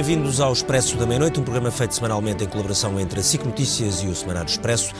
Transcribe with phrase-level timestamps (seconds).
[0.00, 4.02] bem-vindos ao Expresso da Meia-Noite, um programa feito semanalmente em colaboração entre a SIC Notícias
[4.02, 4.94] e o Semanário Expresso.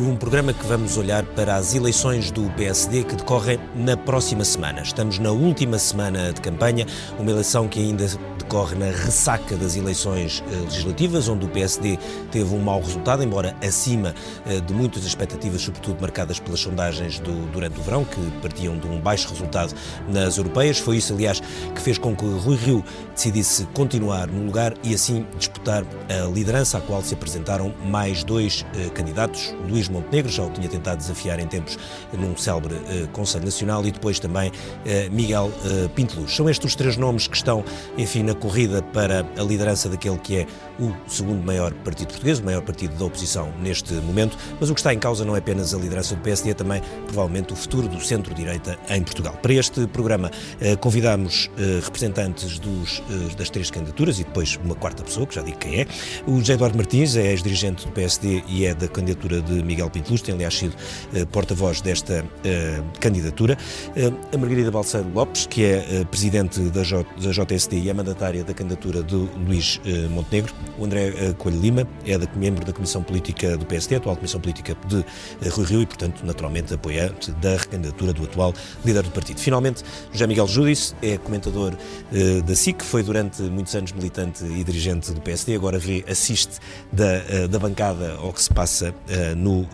[0.00, 4.80] Um programa que vamos olhar para as eleições do PSD que decorrem na próxima semana.
[4.80, 6.86] Estamos na última semana de campanha,
[7.18, 8.06] uma eleição que ainda
[8.48, 11.98] decorre na ressaca das eleições eh, legislativas, onde o PSD
[12.32, 14.14] teve um mau resultado, embora acima
[14.46, 18.86] eh, de muitas expectativas, sobretudo marcadas pelas sondagens do, durante o verão, que partiam de
[18.86, 19.74] um baixo resultado
[20.08, 20.78] nas europeias.
[20.78, 21.40] Foi isso, aliás,
[21.74, 22.82] que fez com que Rui Rio
[23.14, 28.64] decidisse continuar no lugar e assim disputar a liderança, à qual se apresentaram mais dois
[28.74, 29.54] eh, candidatos.
[29.68, 31.78] Luís Montenegro já o tinha tentado desafiar em tempos
[32.14, 32.76] num célebre
[33.12, 34.50] Conselho Nacional e depois também
[35.10, 35.52] Miguel
[35.94, 36.34] Pinteluz.
[36.34, 37.64] São estes os três nomes que estão,
[37.96, 40.46] enfim, na corrida para a liderança daquele que é
[40.78, 44.80] o segundo maior partido português, o maior partido da oposição neste momento, mas o que
[44.80, 47.88] está em causa não é apenas a liderança do PSD, é também provavelmente o futuro
[47.88, 49.36] do centro-direita em Portugal.
[49.42, 54.74] Para este programa eh, convidamos eh, representantes dos, eh, das três candidaturas e depois uma
[54.74, 55.86] quarta pessoa, que já digo quem é.
[56.26, 60.22] O José Eduardo Martins é ex-dirigente do PSD e é da candidatura de Miguel Pinteluz,
[60.22, 60.76] tem aliás sido
[61.32, 62.24] porta-voz desta
[63.00, 63.56] candidatura.
[64.32, 69.02] a Margarida Balseiro Lopes, que é presidente da, da JSD e é mandatária da candidatura
[69.02, 70.54] de Luís Montenegro.
[70.78, 74.76] O André eh, Coelho Lima é membro da Comissão Política do PSD, atual Comissão Política
[74.86, 75.04] de
[75.42, 79.40] eh, Rui Rio e, portanto, naturalmente apoiante da recandidatura do atual líder do partido.
[79.40, 81.74] Finalmente, José Miguel Júdice é comentador
[82.46, 86.58] da SIC, foi durante muitos anos militante e dirigente do PSD, agora vê, assiste
[86.92, 88.94] da, da bancada ao que se passa
[89.36, 89.66] no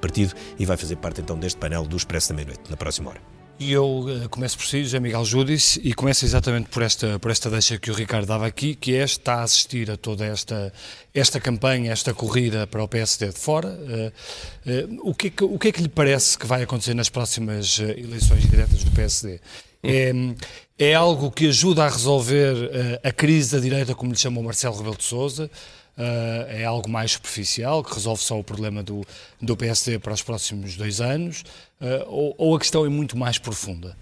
[0.00, 3.41] partido e vai fazer parte então deste painel do Expresso da Meia-Noite, na próxima hora.
[3.62, 7.30] E eu uh, começo por si, José Miguel Júdice, e começo exatamente por esta, por
[7.30, 10.72] esta deixa que o Ricardo dava aqui, que é está a assistir a toda esta,
[11.14, 13.68] esta campanha, esta corrida para o PSD de fora.
[13.68, 16.92] Uh, uh, o, que é que, o que é que lhe parece que vai acontecer
[16.92, 19.38] nas próximas eleições diretas do PSD?
[19.80, 20.12] É,
[20.76, 24.96] é algo que ajuda a resolver a crise da direita, como lhe chamou Marcelo Rebelo
[24.96, 25.48] de Sousa?
[25.96, 29.04] Uh, é algo mais superficial, que resolve só o problema do,
[29.40, 31.44] do PSD para os próximos dois anos,
[31.82, 33.94] uh, ou, ou, a questão é muito mais profunda?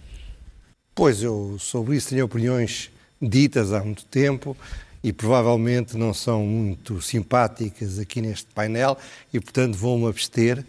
[0.95, 2.91] Pois, eu sobre isso tenho opiniões
[3.21, 4.57] ditas há muito tempo
[5.03, 8.97] e provavelmente não são muito simpáticas aqui neste painel
[9.33, 10.65] e, portanto, vou-me abster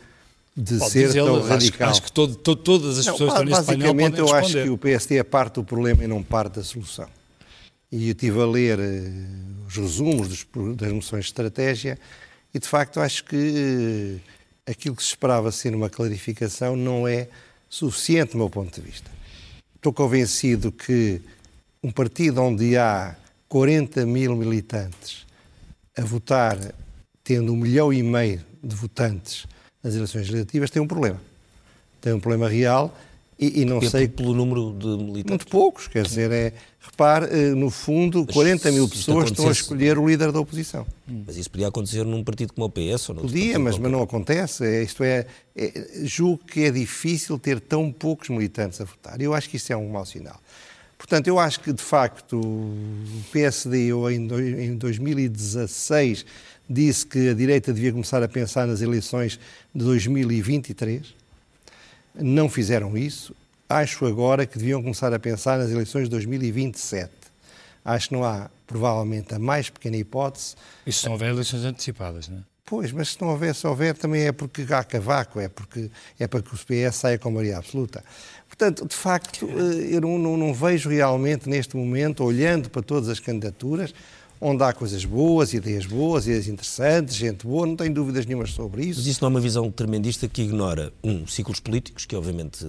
[0.55, 1.89] de Pode ser tão acho, radical.
[1.89, 4.53] Acho que todo, todo, todas as não, pessoas que estão neste painel podem eu acho
[4.53, 7.07] que o PSD é parte do problema e não parte da solução.
[7.91, 12.00] E eu estive a ler uh, os resumos dos, das moções de estratégia
[12.53, 14.19] e, de facto, acho que
[14.66, 17.28] eh, aquilo que se esperava ser uma clarificação não é
[17.69, 19.09] suficiente do meu ponto de vista.
[19.75, 21.22] Estou convencido que
[21.81, 23.16] um partido onde há
[23.47, 25.25] 40 mil militantes
[25.97, 26.57] a votar,
[27.24, 29.46] tendo um milhão e meio de votantes
[29.84, 31.22] nas eleições legislativas, tem um problema.
[32.00, 32.96] Tem um problema real
[33.40, 34.07] e, e não e sei.
[34.07, 35.30] Pelo número de militantes?
[35.30, 36.53] Muito poucos, quer dizer, é.
[36.84, 40.86] Repare, eh, no fundo, 40 mil pessoas estão a escolher o líder da oposição.
[41.08, 43.22] Mas isso podia acontecer num partido como o PS ou não?
[43.22, 44.66] Podia, mas, mas não acontece.
[44.66, 49.22] É, isto é, é, julgo que é difícil ter tão poucos militantes a votar.
[49.22, 50.42] Eu acho que isso é um mau sinal.
[50.97, 56.25] Portanto, eu acho que, de facto, o PSD, eu em 2016,
[56.68, 59.40] disse que a direita devia começar a pensar nas eleições
[59.74, 61.22] de 2023
[62.16, 63.36] não fizeram isso.
[63.71, 67.09] Acho agora que deviam começar a pensar nas eleições de 2027.
[67.83, 70.55] Acho que não há, provavelmente, a mais pequena hipótese.
[70.85, 72.41] Isso se não houver eleições antecipadas, não é?
[72.65, 76.25] Pois, mas se não houver, se houver, também é porque há cavaco, é porque é
[76.25, 78.01] para que o PS saia com maioria absoluta.
[78.47, 83.09] Portanto, de facto, eh, eu não, não, não vejo realmente neste momento, olhando para todas
[83.09, 83.93] as candidaturas,
[84.41, 88.88] onde há coisas boas, ideias boas, ideias interessantes, gente boa, não tenho dúvidas nenhumas sobre
[88.88, 89.00] isso.
[89.00, 92.66] Mas isso não é uma visão tremendista que ignora, um, ciclos políticos, que obviamente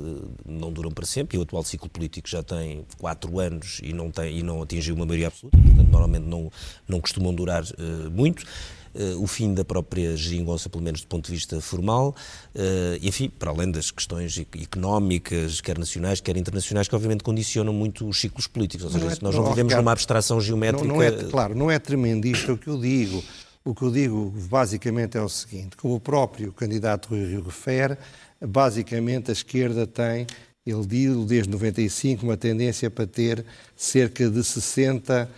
[0.47, 4.11] não duram para sempre, e o atual ciclo político já tem quatro anos e não,
[4.11, 6.53] tem, e não atingiu uma maioria absoluta, portanto normalmente não,
[6.87, 8.45] não costumam durar uh, muito.
[8.95, 12.15] Uh, o fim da própria geringonça, pelo menos do ponto de vista formal,
[13.01, 18.07] e enfim, para além das questões económicas, quer nacionais, quer internacionais, que obviamente condicionam muito
[18.07, 18.87] os ciclos políticos.
[18.87, 20.87] Ou seja, é, nós não vivemos numa abstração geométrica.
[20.87, 23.23] Não, não é, claro, não é tremendista o que eu digo.
[23.65, 27.97] O que eu digo basicamente é o seguinte: como o próprio candidato Rui Rio refere,
[28.41, 30.27] basicamente a esquerda tem
[30.65, 33.45] ele diz desde 95 uma tendência para ter
[33.75, 35.29] cerca de 60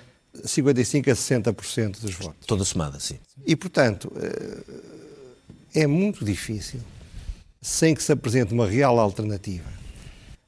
[0.42, 2.46] 55 a 60% dos votos.
[2.46, 3.19] Toda somada, sim.
[3.46, 6.81] E, portanto, eh, é muito difícil,
[7.60, 9.69] sem que se apresente uma real alternativa,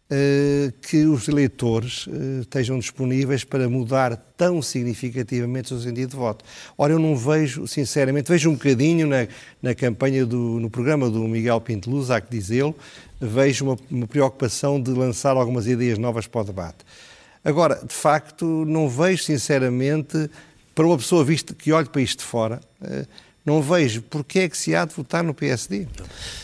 [0.08, 6.16] eh, que os eleitores eh, estejam disponíveis para mudar tão significativamente o seu sentido de
[6.16, 6.44] voto.
[6.78, 9.26] Ora, eu não vejo, sinceramente, vejo um bocadinho na,
[9.60, 12.74] na campanha, do, no programa do Miguel Pinteluz, há que dizê-lo,
[13.20, 16.78] vejo uma, uma preocupação de lançar algumas ideias novas para o debate.
[17.46, 20.28] Agora, de facto, não vejo sinceramente
[20.75, 23.06] para uma pessoa vista que olhe para isto de fora, uh,
[23.44, 25.87] não vejo porque é que se há de votar no PSD.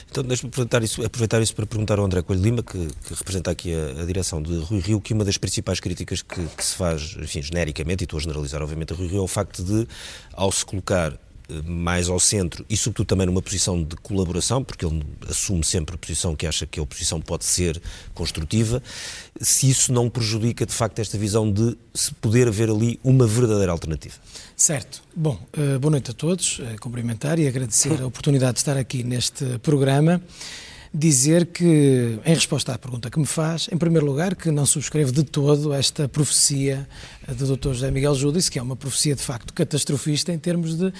[0.08, 3.50] Então, deixe-me aproveitar isso, aproveitar isso para perguntar ao André Coelho Lima, que, que representa
[3.50, 6.76] aqui a, a, direção de Rui Rio, que uma das principais críticas que, que, se
[6.76, 9.88] faz, enfim, genericamente, e estou a generalizar, obviamente, a Rui Rio, é o facto de,
[10.32, 11.18] ao se colocar eh,
[11.64, 15.98] mais ao centro e, sobretudo, também numa posição de colaboração, porque ele assume sempre a
[15.98, 17.80] posição que acha que a oposição pode ser
[18.14, 18.82] construtiva,
[19.40, 23.72] se isso não prejudica, de facto, esta visão de se poder haver ali uma verdadeira
[23.72, 24.14] alternativa.
[24.56, 25.02] Certo.
[25.14, 26.58] Bom, uh, boa noite a todos.
[26.58, 30.22] Uh, cumprimentar e agradecer a oportunidade de estar aqui neste programa
[30.94, 35.10] dizer que, em resposta à pergunta que me faz, em primeiro lugar, que não subscrevo
[35.10, 36.86] de todo esta profecia
[37.28, 37.68] do Dr.
[37.68, 40.86] José Miguel Júdice, que é uma profecia de facto catastrofista em termos de.
[40.86, 40.92] Uh,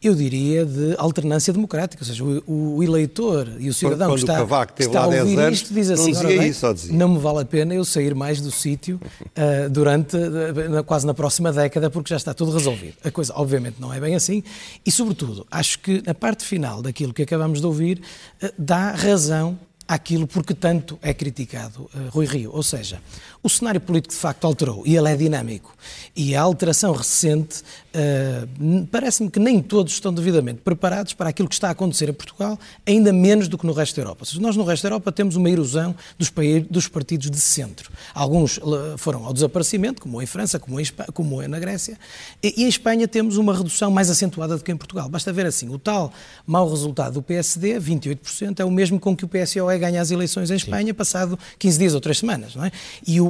[0.00, 4.30] eu diria, de alternância democrática, ou seja, o, o eleitor e o cidadão Quando que
[4.30, 6.96] está, o que está a ouvir anos, isto diz assim, não, bem, isso, dizia.
[6.96, 11.14] não me vale a pena eu sair mais do sítio uh, durante, uh, quase na
[11.14, 12.94] próxima década, porque já está tudo resolvido.
[13.02, 14.44] A coisa, obviamente, não é bem assim
[14.86, 18.00] e, sobretudo, acho que na parte final daquilo que acabamos de ouvir,
[18.40, 19.58] uh, dá razão
[19.88, 22.50] àquilo porque tanto é criticado Rui Rio.
[22.52, 23.00] Ou seja,
[23.42, 25.76] o cenário político de facto alterou e ele é dinâmico.
[26.14, 27.62] E a alteração recente,
[27.94, 32.12] uh, parece-me que nem todos estão devidamente preparados para aquilo que está a acontecer em
[32.12, 34.24] Portugal, ainda menos do que no resto da Europa.
[34.24, 36.32] Seja, nós no resto da Europa temos uma erosão dos,
[36.68, 37.90] dos partidos de centro.
[38.12, 41.96] Alguns uh, foram ao desaparecimento, como em França, como em, Espanha, como é na Grécia,
[42.42, 45.08] e, e em Espanha temos uma redução mais acentuada do que em Portugal.
[45.08, 46.12] Basta ver assim, o tal
[46.46, 50.50] mau resultado do PSD, 28%, é o mesmo com que o PSOE ganha as eleições
[50.50, 50.94] em Espanha, Sim.
[50.94, 52.54] passado 15 dias ou 3 semanas.
[52.54, 52.72] Não é?
[53.06, 53.27] E o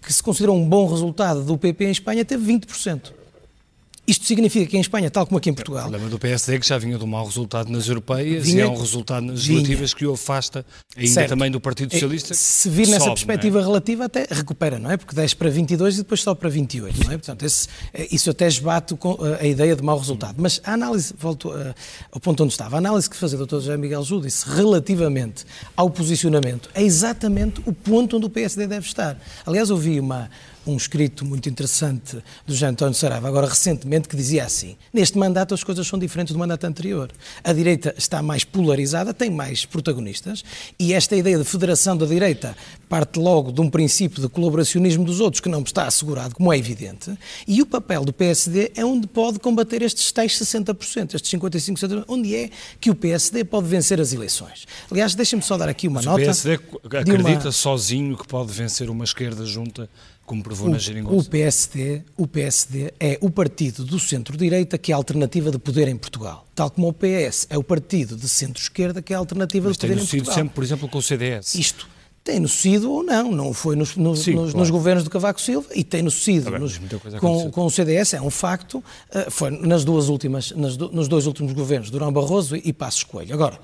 [0.00, 3.12] que se considerou um bom resultado do PP em Espanha, teve 20%.
[4.06, 5.86] Isto significa que em Espanha, tal como aqui em Portugal.
[5.86, 8.58] O problema do PSD é que já vinha de um mau resultado nas europeias vinha,
[8.58, 10.64] e é um resultado nas legislativas que o afasta
[10.96, 11.28] ainda certo.
[11.30, 12.34] também do Partido é, Socialista.
[12.34, 13.62] Se vir nessa sobe, perspectiva é?
[13.62, 14.96] relativa, até recupera, não é?
[14.96, 17.18] Porque 10 para 22 e depois só para 28, não é?
[17.18, 20.36] Portanto, esse, é, isso até esbate com a ideia de mau resultado.
[20.38, 21.52] Mas a análise, volto
[22.12, 23.56] ao ponto onde estava, a análise que fazia o Dr.
[23.56, 25.44] José Miguel Júdice relativamente
[25.74, 29.18] ao posicionamento é exatamente o ponto onde o PSD deve estar.
[29.44, 30.30] Aliás, ouvi uma
[30.66, 35.54] um escrito muito interessante do Jean António Saraiva, agora recentemente, que dizia assim: neste mandato
[35.54, 37.10] as coisas são diferentes do mandato anterior.
[37.44, 40.44] A direita está mais polarizada, tem mais protagonistas,
[40.78, 42.56] e esta ideia de federação da direita
[42.88, 46.58] parte logo de um princípio de colaboracionismo dos outros que não está assegurado, como é
[46.58, 47.16] evidente,
[47.46, 52.34] e o papel do PSD é onde pode combater estes tais 60%, estes 55%, onde
[52.34, 54.66] é que o PSD pode vencer as eleições.
[54.90, 56.22] Aliás, deixem-me só dar aqui uma Mas nota.
[56.22, 57.52] O PSD acredita uma...
[57.52, 59.88] sozinho que pode vencer uma esquerda junta
[60.26, 61.16] como provou o, na geringonça.
[61.16, 65.88] O PSD, o PSD é o partido do centro-direita que é a alternativa de poder
[65.88, 66.46] em Portugal.
[66.54, 69.80] Tal como o PS é o partido de centro-esquerda que é a alternativa Mas de
[69.80, 70.24] poder em Portugal.
[70.26, 71.54] Mas tem sempre, por exemplo, com o CDS.
[71.54, 71.88] Isto
[72.26, 74.58] tem-no sido ou não, não foi nos, nos, Sim, nos, claro.
[74.58, 76.76] nos governos do Cavaco Silva e tem-no sido tá nos,
[77.20, 81.06] com, com, o CDS, é um facto, uh, foi nas duas últimas, nas do, nos
[81.06, 83.32] dois últimos governos, Durão Barroso e Passos Coelho.
[83.32, 83.60] Agora,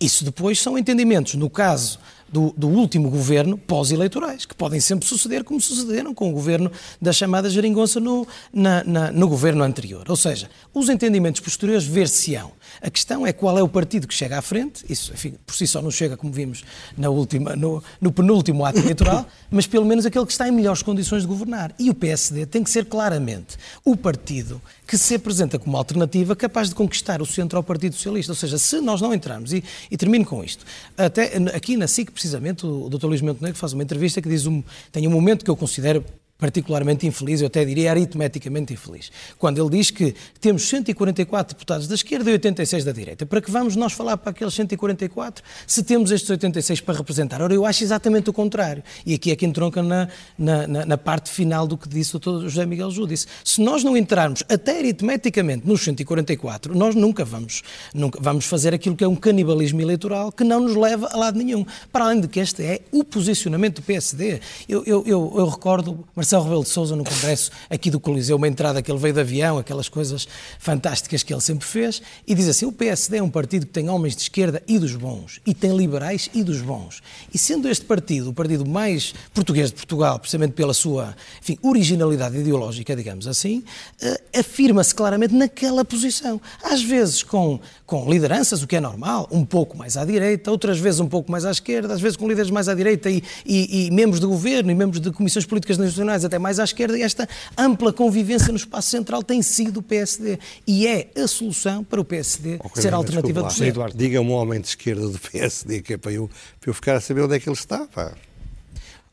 [0.00, 1.34] isso depois são entendimentos.
[1.34, 2.00] No caso
[2.32, 7.12] do, do último governo pós-eleitorais, que podem sempre suceder como sucederam com o governo da
[7.12, 10.04] chamada geringonça no, na, na, no governo anterior.
[10.08, 12.52] Ou seja, os entendimentos posteriores ver-se-ão.
[12.80, 15.66] A questão é qual é o partido que chega à frente, isso, enfim, por si
[15.66, 16.64] só não chega, como vimos
[16.96, 20.82] na última, no, no penúltimo ato eleitoral, mas pelo menos aquele que está em melhores
[20.82, 21.74] condições de governar.
[21.78, 26.68] E o PSD tem que ser claramente o partido que se apresenta como alternativa capaz
[26.68, 28.32] de conquistar o centro ao Partido Socialista.
[28.32, 30.64] Ou seja, se nós não entrarmos, e, e termino com isto,
[30.96, 33.06] até aqui na SIC, precisamente, o Dr.
[33.06, 36.04] Luís Montenegro faz uma entrevista que diz um, tem um momento que eu considero
[36.40, 41.94] particularmente infeliz, eu até diria aritmeticamente infeliz, quando ele diz que temos 144 deputados da
[41.94, 43.26] esquerda e 86 da direita.
[43.26, 47.42] Para que vamos nós falar para aqueles 144 se temos estes 86 para representar?
[47.42, 48.82] Ora, eu acho exatamente o contrário.
[49.04, 52.20] E aqui é que entronca na, na, na, na parte final do que disse o.
[52.40, 53.26] José Miguel Júdice.
[53.44, 58.96] Se nós não entrarmos até aritmeticamente nos 144, nós nunca vamos, nunca vamos fazer aquilo
[58.96, 61.66] que é um canibalismo eleitoral que não nos leva a lado nenhum.
[61.92, 64.40] Para além de que este é o posicionamento do PSD.
[64.68, 68.48] Eu, eu, eu, eu recordo, Marcelo Rebelo de Sousa no Congresso aqui do Coliseu, uma
[68.48, 72.48] entrada que ele veio de avião, aquelas coisas fantásticas que ele sempre fez, e diz
[72.48, 75.54] assim: o PSD é um partido que tem homens de esquerda e dos bons, e
[75.54, 77.02] tem liberais e dos bons.
[77.32, 82.36] E sendo este partido o partido mais português de Portugal, precisamente pela sua enfim, originalidade
[82.36, 83.64] ideológica, digamos assim,
[84.02, 86.40] uh, afirma-se claramente naquela posição.
[86.62, 90.78] Às vezes com, com lideranças, o que é normal, um pouco mais à direita, outras
[90.78, 93.86] vezes um pouco mais à esquerda, às vezes com líderes mais à direita e, e,
[93.86, 97.02] e membros de governo e membros de comissões políticas nacionais até mais à esquerda, e
[97.02, 100.38] esta ampla convivência no espaço central tem sido o PSD.
[100.66, 104.32] E é a solução para o PSD okay, ser a alternativa do Eduardo, diga-me um
[104.32, 107.36] homem de esquerda do PSD, que é para eu, para eu ficar a saber onde
[107.36, 107.86] é que ele está.
[107.86, 108.14] Pá.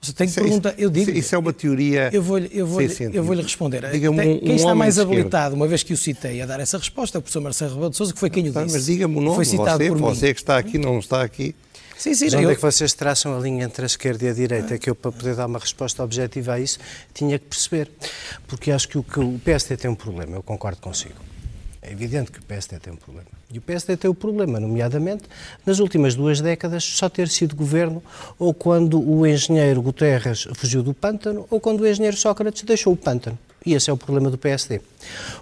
[0.06, 1.10] Ou Tem que perguntar, eu digo.
[1.12, 2.10] Isso é uma teoria.
[2.14, 3.90] Eu vou-lhe eu vou, eu vou responder.
[3.90, 6.78] Diga-me um, quem um está mais habilitado, uma vez que o citei, a dar essa
[6.78, 8.74] resposta é o professor Marcelo Rebelo de Sousa, que foi quem o disse.
[8.74, 10.34] Mas diga-me o nome, foi citado você, por você mim.
[10.34, 11.56] que está aqui, não está aqui.
[11.98, 12.50] Sim, sim, Mas onde eu...
[12.52, 14.78] é que vocês traçam a linha entre a esquerda e a direita?
[14.78, 16.80] Que eu, para poder dar uma resposta objetiva a isso,
[17.14, 17.92] tinha que perceber.
[18.48, 21.16] Porque acho que o, que o PSD tem um problema, eu concordo consigo.
[21.82, 23.28] É evidente que o PSD tem um problema.
[23.52, 25.24] E o PSD tem o problema, nomeadamente,
[25.66, 28.04] nas últimas duas décadas, só ter sido governo
[28.38, 32.98] ou quando o engenheiro Guterres fugiu do pântano ou quando o engenheiro Sócrates deixou o
[32.98, 33.40] pântano.
[33.66, 34.82] E esse é o problema do PSD.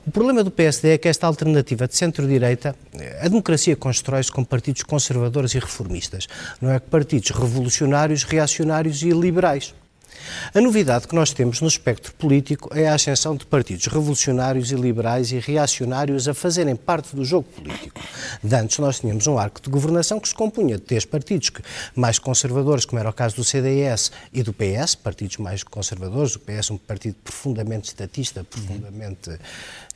[0.05, 2.75] O problema do PSD é que esta alternativa de centro-direita,
[3.21, 6.27] a democracia constrói-se com partidos conservadores e reformistas,
[6.61, 9.73] não é com partidos revolucionários, reacionários e liberais.
[10.53, 14.75] A novidade que nós temos no espectro político é a ascensão de partidos revolucionários e
[14.75, 17.99] liberais e reacionários a fazerem parte do jogo político.
[18.43, 21.51] De antes nós tínhamos um arco de governação que se compunha de três partidos
[21.95, 26.39] mais conservadores, como era o caso do CDS e do PS, partidos mais conservadores, o
[26.39, 29.37] PS um partido profundamente estatista, profundamente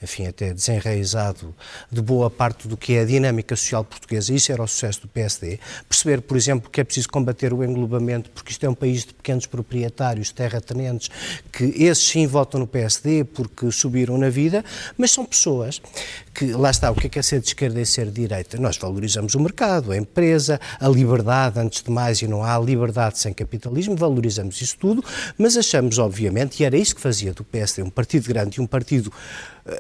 [0.02, 1.54] enfim, até desenraizado
[1.92, 5.08] de boa parte do que é a dinâmica social portuguesa, isso era o sucesso do
[5.10, 5.60] PSD.
[5.88, 9.14] Perceber, por exemplo, que é preciso combater o englobamento, porque isto é um país de
[9.14, 11.10] pequenos proprietários, terratenentes,
[11.52, 14.64] que esses sim votam no PSD porque subiram na vida,
[14.98, 15.82] mas são pessoas
[16.34, 18.58] que, lá está, o que é, que é ser de esquerda e ser de direita?
[18.58, 23.20] Nós valorizamos o mercado, a empresa, a liberdade, antes de mais, e não há liberdade
[23.20, 25.04] sem capitalismo, valorizamos isso tudo,
[25.38, 28.68] mas achamos, obviamente, e era isso que fazia do PSD um partido grande e um
[28.68, 29.12] partido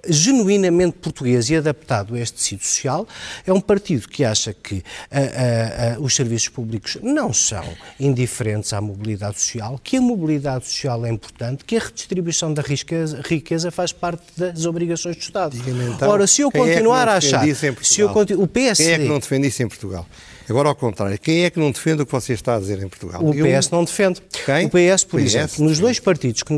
[0.08, 3.08] genuinamente português e adaptado a este tecido social,
[3.46, 7.63] é um partido que acha que a, a, a, os serviços públicos não são
[8.00, 13.22] indiferentes à mobilidade social, que a mobilidade social é importante, que a redistribuição da riqueza,
[13.25, 15.58] riqueza faz parte das obrigações do Estado.
[15.58, 17.46] Então, Ora, se eu é continuar é a achar...
[17.81, 18.10] Se eu.
[18.10, 18.84] O PSD...
[18.84, 20.05] Quem é que não defende isso em Portugal?
[20.50, 22.88] Agora, ao contrário, quem é que não defende o que você está a dizer em
[22.88, 23.22] Portugal?
[23.24, 24.22] O PS não defende.
[24.46, 24.65] Quem?
[24.65, 26.53] O PS, por PS exemplo, nos dois partidos que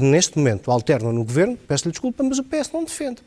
[0.00, 3.18] neste momento alternam no governo, peço-lhe desculpa, mas o PS não defende.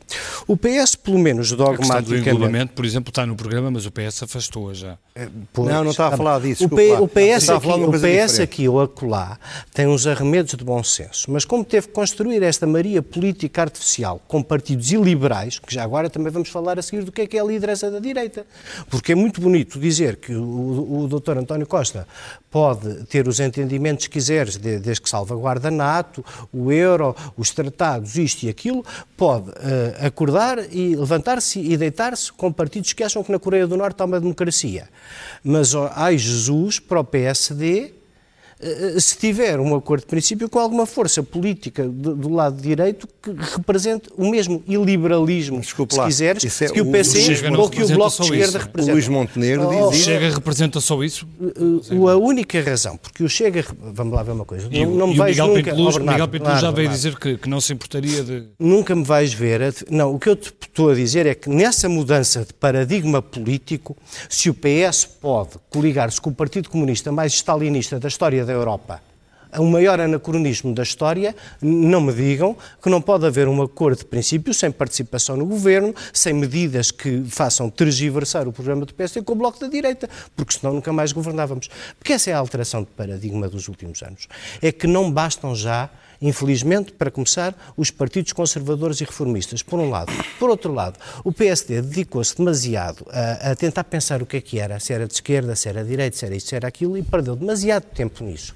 [0.46, 2.58] O PS, pelo menos dogmaticamente...
[2.58, 4.98] A do por exemplo, está no programa, mas o PS afastou-a já.
[5.14, 6.64] É, pois, não, não está a falar disso.
[6.64, 9.38] O, P, o PS, aqui, o PS aqui ou acolá
[9.74, 14.20] tem uns arremedos de bom senso, mas como teve que construir esta maria política artificial
[14.28, 17.36] com partidos iliberais, que já agora também vamos falar a seguir do que é que
[17.36, 18.46] é a liderança da direita,
[18.88, 22.06] porque é muito bonito dizer dizer que o, o doutor António Costa
[22.50, 28.16] pode ter os entendimentos que quiser, desde que salvaguarda a NATO, o euro, os tratados,
[28.16, 28.84] isto e aquilo,
[29.16, 33.76] pode uh, acordar e levantar-se e deitar-se com partidos que acham que na Coreia do
[33.76, 34.88] Norte há uma democracia.
[35.44, 37.99] Mas, oh, ai Jesus, para o PSD,
[38.98, 43.30] se tiver um acordo de princípio com alguma força política do, do lado direito que
[43.56, 46.06] represente o mesmo iliberalismo, Desculpe se lá.
[46.06, 48.58] quiseres, é que o PC ou que o Bloco de Esquerda isso.
[48.58, 48.92] representa.
[48.92, 51.26] O Luís Montenegro oh, diz O Chega representa só isso?
[51.40, 55.06] Uh, a única razão, porque o Chega, vamos lá ver uma coisa, e, não, não
[55.08, 55.70] me vais Miguel nunca...
[55.70, 58.44] Pinteluz, oh, Miguel Pinteluz já veio dizer que, que não se importaria de...
[58.58, 61.88] Nunca me vais ver, não, o que eu te estou a dizer é que nessa
[61.88, 63.96] mudança de paradigma político,
[64.28, 69.10] se o PS pode coligar-se com o Partido Comunista mais stalinista da história da Europa
[69.58, 74.04] o maior anacronismo da história, não me digam que não pode haver um acordo de
[74.04, 79.32] princípio sem participação no governo, sem medidas que façam tergiversar o programa do PSD com
[79.32, 81.68] o Bloco da Direita, porque senão nunca mais governávamos.
[81.98, 84.28] Porque essa é a alteração de paradigma dos últimos anos.
[84.62, 85.90] É que não bastam já
[86.22, 90.12] Infelizmente, para começar, os partidos conservadores e reformistas, por um lado.
[90.38, 94.58] Por outro lado, o PSD dedicou-se demasiado a, a, tentar pensar o que é que
[94.58, 96.98] era, se era de esquerda, se era de direita, se era isto, se era aquilo,
[96.98, 98.54] e perdeu demasiado tempo nisso.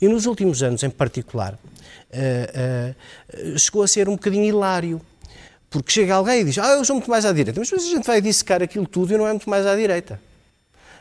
[0.00, 2.94] E nos últimos anos, em particular, uh,
[3.54, 5.00] uh, chegou a ser um bocadinho hilário.
[5.70, 7.60] Porque chega alguém e diz, ah, eu sou muito mais à direita.
[7.60, 10.18] Mas a gente vai dissecar aquilo tudo e não é muito mais à direita.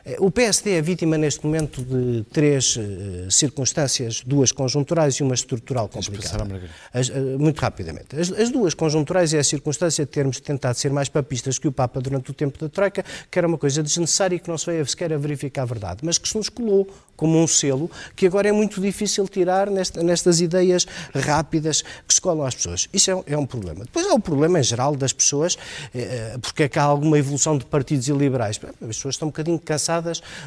[0.08, 5.36] Eh, o PSD é vítima neste momento de três uh, circunstâncias, duas conjunturais e uma
[5.36, 6.48] estrutural complicada.
[6.94, 8.18] As, uh, muito rapidamente.
[8.18, 11.74] As, as, duas conjunturais é a circunstância de termos tentado ser mais papistas que o
[11.74, 14.66] Papa durante o tempo da Troika, que era uma coisa desnecessária e que não se
[14.66, 16.88] veio sequer a verificar a verdade, mas que se nos colou
[17.18, 22.22] como um selo que agora é muito difícil tirar nesta, nestas ideias rápidas que se
[22.22, 22.88] colam às pessoas.
[22.94, 23.84] Isso é, é, um problema.
[23.84, 25.58] Depois há o problema em geral das pessoas,
[25.96, 28.60] eh, porque é que há alguma evolução de partidos iliberais.
[28.64, 29.97] As pessoas estão um bocadinho cansadas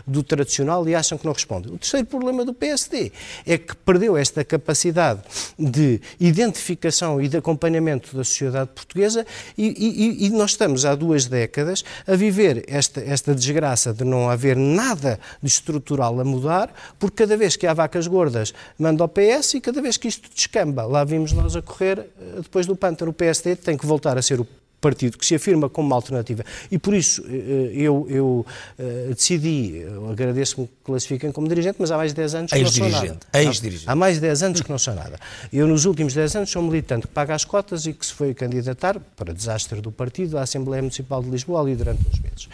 [0.07, 1.73] do tradicional e acham que não respondem.
[1.73, 3.13] O terceiro problema do PSD
[3.47, 5.21] é que perdeu esta capacidade
[5.59, 9.27] de identificação e de acompanhamento da sociedade portuguesa
[9.57, 14.31] e, e, e nós estamos há duas décadas a viver esta, esta desgraça de não
[14.31, 19.09] haver nada de estrutural a mudar porque cada vez que há vacas gordas manda ao
[19.09, 22.77] PS e cada vez que isto descamba, lá vimos nós a correr eh, depois do
[22.77, 23.11] pântano.
[23.11, 24.47] O PSD tem que voltar a ser o
[24.81, 26.45] partido que se afirma como uma alternativa.
[26.71, 28.47] E por isso eh, eu, eu
[28.79, 32.59] uh, decidi, eu agradeço-me que classifiquem como dirigente, mas há mais de 10 anos que
[32.59, 33.19] não sou nada.
[33.35, 33.85] Ex-dirigente.
[33.89, 35.19] Há, há mais de 10 anos que não sou nada.
[35.53, 38.35] Eu nos últimos 10 anos sou militante que paga as cotas e que se foi
[38.35, 42.49] candidatar, para desastre do partido, à Assembleia Municipal de Lisboa ali durante uns meses.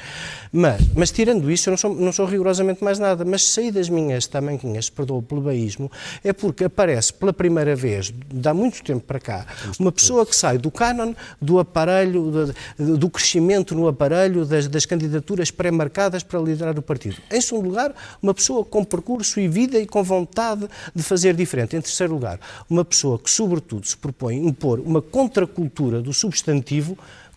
[0.52, 3.24] Mas, mas tirando isso, eu não sou, não sou rigorosamente mais nada.
[3.24, 5.90] Mas saí das minhas tamanquinhas, perdoa o plebeísmo,
[6.24, 9.46] é porque aparece pela primeira vez, de há muito tempo para cá,
[9.78, 14.86] uma pessoa que sai do canon, do aparelho, do, do crescimento no aparelho, das, das
[14.86, 17.16] candidaturas pré-marcadas para liderar o partido.
[17.30, 21.76] Em segundo lugar, uma pessoa com percurso e vida e com vontade de fazer diferente.
[21.76, 26.96] Em terceiro lugar, uma pessoa que, sobretudo, se propõe impor uma contracultura do substantivo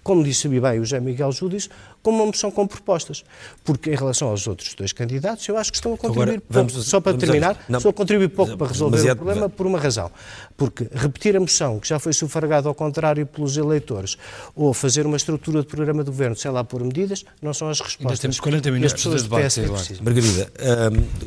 [0.09, 1.69] como disse bem o José Miguel Júdice,
[2.01, 3.23] como uma moção com propostas.
[3.63, 6.73] Porque em relação aos outros dois candidatos, eu acho que estão a contribuir Agora, vamos,
[6.73, 6.87] pouco.
[6.87, 10.09] Só para terminar, não, estão a contribuir pouco para resolver o problema por uma razão.
[10.59, 14.17] Porque repetir a moção que já foi sufragada ao contrário pelos eleitores,
[14.53, 17.79] ou fazer uma estrutura de programa de governo, sei lá, por medidas, não são as
[17.79, 18.11] respostas.
[18.11, 19.61] Nós temos 40 minutos de debate.
[20.01, 20.51] Margarida,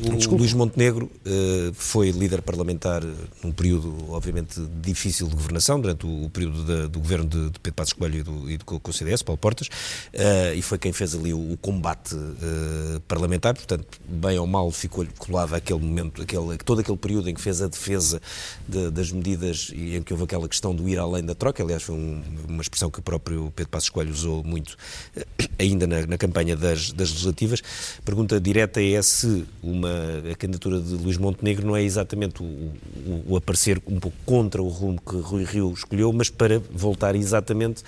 [0.05, 3.01] um, o Luís Montenegro uh, foi líder parlamentar
[3.43, 7.59] num período, obviamente, difícil de governação, durante o, o período da, do governo de, de
[7.59, 10.77] Pedro Passos Coelho e do, e do, com o CDS, Paulo Portas, uh, e foi
[10.77, 15.79] quem fez ali o, o combate uh, parlamentar, portanto, bem ou mal ficou-lhe colado aquele
[15.79, 18.21] momento, aquele, todo aquele período em que fez a defesa
[18.67, 21.83] de, das medidas e em que houve aquela questão do ir além da troca, aliás
[21.83, 24.77] foi um, uma expressão que o próprio Pedro Passos Coelho usou muito
[25.15, 25.21] uh,
[25.57, 27.61] ainda na, na, campanha das, das legislativas.
[28.03, 29.89] Pergunta direta é se uma,
[30.31, 34.61] a candidatura de Luís Montenegro não é exatamente o, o, o aparecer um pouco contra
[34.61, 37.83] o rumo que Rui Rio escolheu, mas para voltar exatamente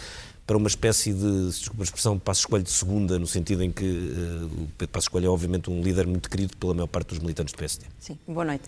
[0.46, 3.84] para uma espécie de, desculpa a expressão, passo escolho de segunda, no sentido em que
[3.84, 7.20] uh, o Pedro Passo Escolho é obviamente um líder muito querido pela maior parte dos
[7.20, 7.86] militantes do PSD.
[8.00, 8.64] Sim, boa noite.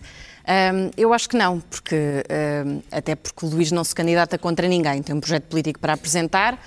[0.48, 2.24] Um, eu acho que não, porque
[2.66, 5.92] um, até porque o Luís não se candidata contra ninguém, tem um projeto político para
[5.92, 6.58] apresentar.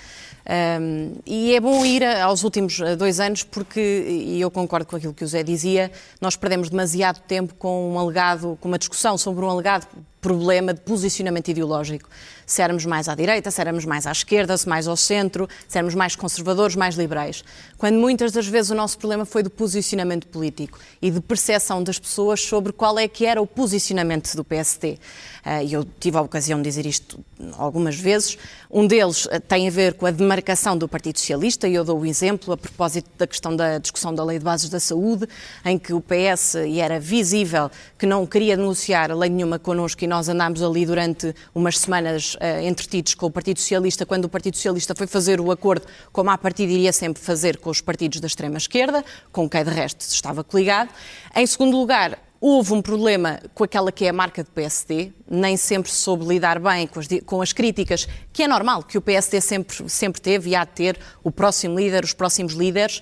[0.80, 5.14] Um, e é bom ir aos últimos dois anos, porque, e eu concordo com aquilo
[5.14, 9.44] que o Zé dizia, nós perdemos demasiado tempo com um alegado, com uma discussão sobre
[9.44, 9.88] um alegado
[10.22, 12.08] problema de posicionamento ideológico.
[12.46, 15.78] Se éramos mais à direita, se éramos mais à esquerda, se mais ao centro, se
[15.78, 17.44] éramos mais conservadores, mais liberais.
[17.78, 21.98] Quando muitas das vezes o nosso problema foi de posicionamento político e de percepção das
[21.98, 25.00] pessoas sobre qual é que era o posicionamento do PSD.
[25.44, 27.20] Ah, e eu tive a ocasião de dizer isto
[27.58, 28.38] algumas vezes.
[28.70, 32.00] Um deles ah, tem a ver com a demarcação do Partido Socialista, e eu dou
[32.00, 35.28] o exemplo a propósito da questão da discussão da Lei de Bases da Saúde,
[35.66, 40.08] em que o PS, e era visível que não queria a lei nenhuma connosco, e
[40.12, 44.58] nós andámos ali durante umas semanas uh, entretidos com o Partido Socialista, quando o Partido
[44.58, 48.28] Socialista foi fazer o acordo, como a partir iria sempre fazer com os partidos da
[48.28, 50.90] extrema-esquerda, com quem de resto estava coligado.
[51.34, 55.56] Em segundo lugar, Houve um problema com aquela que é a marca do PSD, nem
[55.56, 59.40] sempre soube lidar bem com as, com as, críticas, que é normal, que o PSD
[59.40, 63.00] sempre, sempre teve e há de ter o próximo líder, os próximos líderes,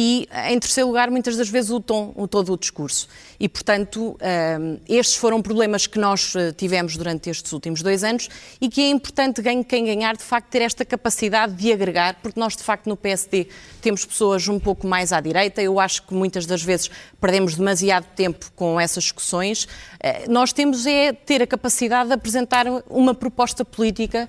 [0.00, 3.08] e, em terceiro lugar, muitas das vezes o tom, o todo o discurso.
[3.40, 4.16] E, portanto,
[4.60, 8.28] um, estes foram problemas que nós eh, tivemos durante estes últimos dois anos
[8.60, 12.56] e que é importante quem ganhar, de facto, ter esta capacidade de agregar, porque nós,
[12.56, 13.48] de facto, no PSD
[13.82, 15.60] temos pessoas um pouco mais à direita.
[15.60, 16.88] Eu acho que muitas das vezes
[17.20, 19.66] perdemos demasiado tempo com essas discussões.
[20.28, 24.28] Nós temos é ter a capacidade de apresentar uma proposta política,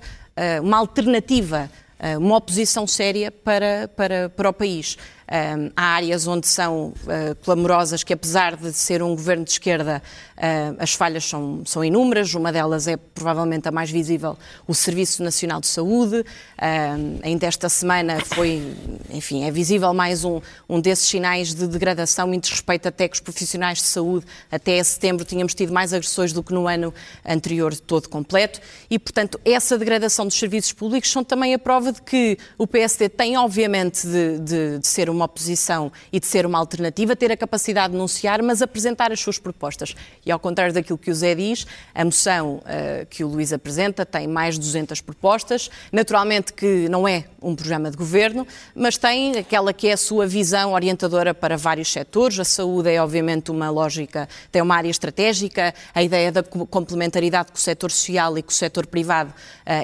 [0.62, 1.70] uma alternativa,
[2.18, 4.96] uma oposição séria para, para, para o país.
[5.30, 10.02] Um, há áreas onde são uh, clamorosas que, apesar de ser um governo de esquerda,
[10.36, 12.34] uh, as falhas são, são inúmeras.
[12.34, 16.24] Uma delas é provavelmente a mais visível, o Serviço Nacional de Saúde.
[16.60, 18.74] Um, ainda esta semana foi,
[19.10, 23.20] enfim, é visível mais um, um desses sinais de degradação e desrespeito até que os
[23.20, 26.92] profissionais de saúde, até setembro, tínhamos tido mais agressões do que no ano
[27.24, 28.60] anterior todo completo.
[28.90, 33.08] E, portanto, essa degradação dos serviços públicos são também a prova de que o PSD
[33.08, 37.30] tem, obviamente, de, de, de ser uma uma oposição e de ser uma alternativa, ter
[37.30, 39.94] a capacidade de denunciar, mas apresentar as suas propostas.
[40.24, 44.06] E ao contrário daquilo que o Zé diz, a moção uh, que o Luís apresenta
[44.06, 45.70] tem mais de 200 propostas.
[45.92, 50.26] Naturalmente que não é um programa de governo, mas tem aquela que é a sua
[50.26, 52.38] visão orientadora para vários setores.
[52.38, 57.58] A saúde é, obviamente, uma lógica, tem uma área estratégica, a ideia da complementaridade com
[57.58, 59.32] o setor social e com o setor privado uh,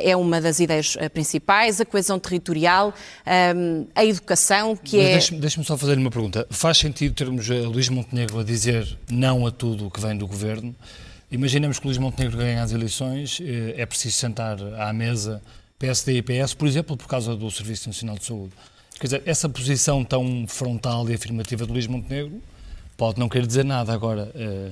[0.03, 2.95] é uma das ideias uh, principais, a coesão territorial,
[3.57, 6.47] um, a educação, que mas é Deixe-me deixe só fazer uma pergunta.
[6.51, 10.25] Faz sentido termos a Luís Montenegro a dizer não a tudo o que vem do
[10.25, 10.73] governo?
[11.33, 15.43] Imaginemos que Luís Montenegro ganha as eleições, eh, é preciso sentar à mesa
[15.81, 18.53] PSD e PS, por exemplo, por causa do Serviço Nacional de Saúde.
[19.01, 22.41] Quer dizer, essa posição tão frontal e afirmativa de Luís Montenegro
[22.97, 24.31] pode não querer dizer nada agora.
[24.33, 24.71] Eh,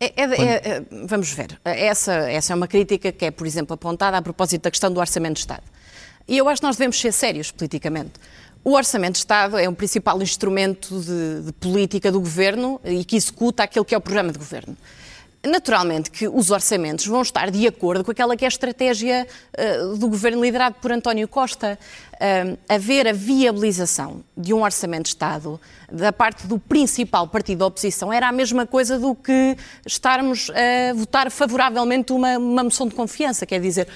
[0.00, 1.60] é, é, é, é, vamos ver.
[1.62, 4.98] Essa, essa é uma crítica que é, por exemplo, apontada a propósito da questão do
[4.98, 5.64] Orçamento de Estado.
[6.26, 8.12] E eu acho que nós devemos ser sérios politicamente.
[8.64, 13.16] O Orçamento de Estado é um principal instrumento de, de política do governo e que
[13.16, 14.76] executa aquilo que é o programa de governo.
[15.48, 19.96] Naturalmente que os orçamentos vão estar de acordo com aquela que é a estratégia uh,
[19.96, 21.78] do governo liderado por António Costa.
[22.14, 27.66] Uh, haver a viabilização de um orçamento de Estado da parte do principal partido da
[27.66, 29.56] oposição era a mesma coisa do que
[29.86, 33.46] estarmos a votar favoravelmente uma, uma moção de confiança.
[33.46, 33.88] Quer dizer,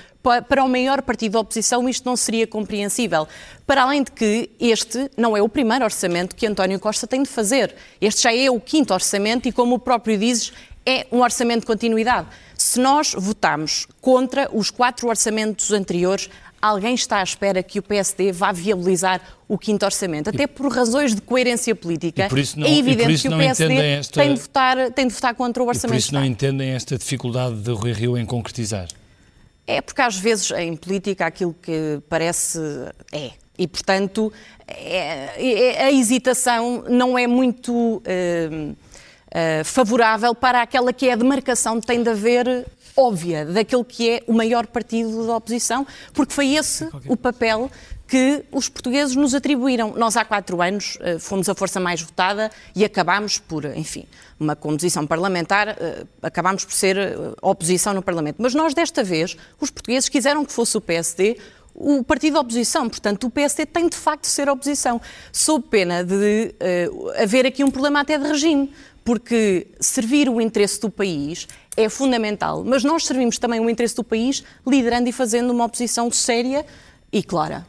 [0.49, 3.27] para o maior partido da oposição isto não seria compreensível.
[3.67, 7.29] Para além de que este não é o primeiro orçamento que António Costa tem de
[7.29, 7.75] fazer.
[8.01, 10.53] Este já é o quinto orçamento e, como o próprio dizes,
[10.85, 12.27] é um orçamento de continuidade.
[12.57, 16.29] Se nós votamos contra os quatro orçamentos anteriores,
[16.61, 20.31] alguém está à espera que o PSD vá viabilizar o quinto orçamento.
[20.31, 24.21] Até por razões de coerência política, não, é evidente que o PSD esta...
[24.21, 25.95] tem, de votar, tem de votar contra o orçamento.
[25.95, 28.87] E por isso não entendem esta dificuldade de Rui Rio em concretizar?
[29.67, 32.59] É porque às vezes em política aquilo que parece
[33.11, 33.33] é.
[33.59, 34.33] E, portanto,
[34.67, 37.73] é, é, a hesitação não é muito.
[37.73, 38.75] Uh,
[39.33, 42.67] uh, favorável para aquela que é a demarcação que tem de haver
[42.97, 47.71] óbvia daquele que é o maior partido da oposição, porque foi esse o papel
[48.13, 49.95] que os portugueses nos atribuíram.
[49.97, 54.05] Nós há quatro anos uh, fomos a força mais votada e acabámos por, enfim,
[54.39, 58.37] uma composição parlamentar, uh, acabámos por ser uh, oposição no Parlamento.
[58.39, 61.39] Mas nós, desta vez, os portugueses quiseram que fosse o PSD
[61.75, 62.87] o partido da oposição.
[62.87, 65.01] Portanto, o PSD tem de facto de ser oposição,
[65.33, 66.55] sob pena de
[67.17, 68.71] haver aqui um problema até de regime
[69.05, 74.05] porque servir o interesse do país é fundamental, mas nós servimos também o interesse do
[74.05, 76.65] país liderando e fazendo uma oposição séria
[77.13, 77.67] e clara.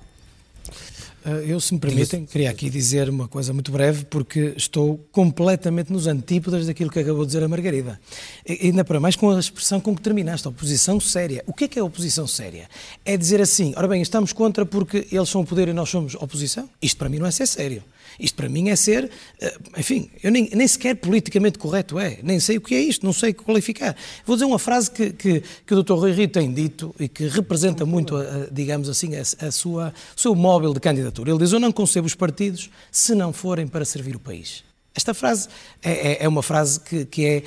[1.25, 5.91] Eh, eu, se me permitem, queria aqui dizer uma coisa muito breve, porque estou completamente
[5.91, 7.99] nos antípodas daquilo que acabou de dizer a Margarida.
[8.45, 11.43] E, ainda para mais com a expressão com que terminaste, oposição séria.
[11.47, 12.69] O que é que é oposição séria?
[13.05, 16.15] É dizer assim, ora bem, estamos contra porque eles são o poder e nós somos
[16.15, 16.69] oposição?
[16.81, 17.83] Isto para mim não é ser sério.
[18.19, 19.09] Isto para mim é ser,
[19.41, 23.05] eh, enfim, eu nem, nem sequer politicamente correto é, nem sei o que é isto,
[23.05, 23.95] não sei qualificar.
[24.25, 25.93] Vou dizer uma frase que, que, que o Dr.
[25.93, 30.19] Rui Rio tem dito e que representa muito, a, digamos assim, a, a sua, o
[30.19, 31.31] seu móvel de candidatura.
[31.31, 34.63] Ele diz: Eu não concebo os partidos se não forem para servir o país.
[34.95, 35.47] Esta frase
[35.81, 37.43] é, é, é, uma frase que, que é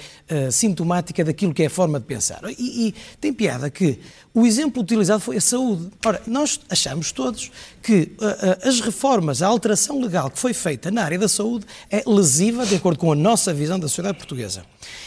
[0.49, 2.41] uh, sintomática daquilo que é a forma de pensar.
[2.59, 4.01] E, e, tem piada que
[4.35, 5.89] o exemplo utilizado foi a saúde.
[6.05, 10.91] Ora, nós achamos todos que uh, uh, as reformas, a alteração legal que foi feita
[10.91, 14.65] na área da saúde é lesiva de acordo com a nossa visão da sociedade portuguesa.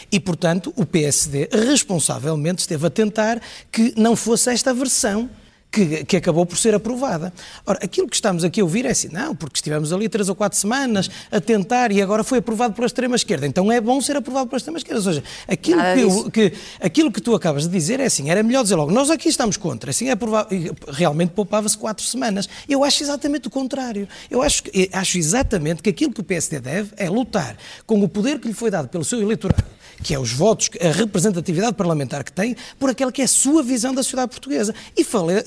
[0.10, 5.30] E, portanto, o PSD responsavelmente esteve a tentar que não fosse esta versão
[5.72, 7.32] que, que, acabou por ser aprovada.
[7.66, 10.36] Ora, aquilo que estamos aqui a ouvir é assim, não, porque estivemos ali três ou
[10.36, 14.48] quatro semanas a tentar e agora foi aprovado pela extrema-esquerda, então é bom ser aprovado
[14.48, 15.00] pela extrema-esquerda.
[15.00, 18.64] Ou seja, aquilo que, que, aquilo que tu acabas de dizer é assim, era melhor
[18.64, 20.50] dizer logo, nós aqui estamos contra, assim é aprovado,
[20.88, 22.50] realmente poupava-se quatro semanas.
[22.68, 24.08] Eu acho exatamente o contrário.
[24.30, 27.56] Eu acho, acho exatamente que aquilo que o PSD deve é lutar
[27.86, 30.92] com o poder que lhe foi dado pelo seu eleitorado que é os votos, a
[30.92, 34.74] representatividade parlamentar que tem, por aquela que é a sua visão da sociedade portuguesa.
[34.98, 35.04] E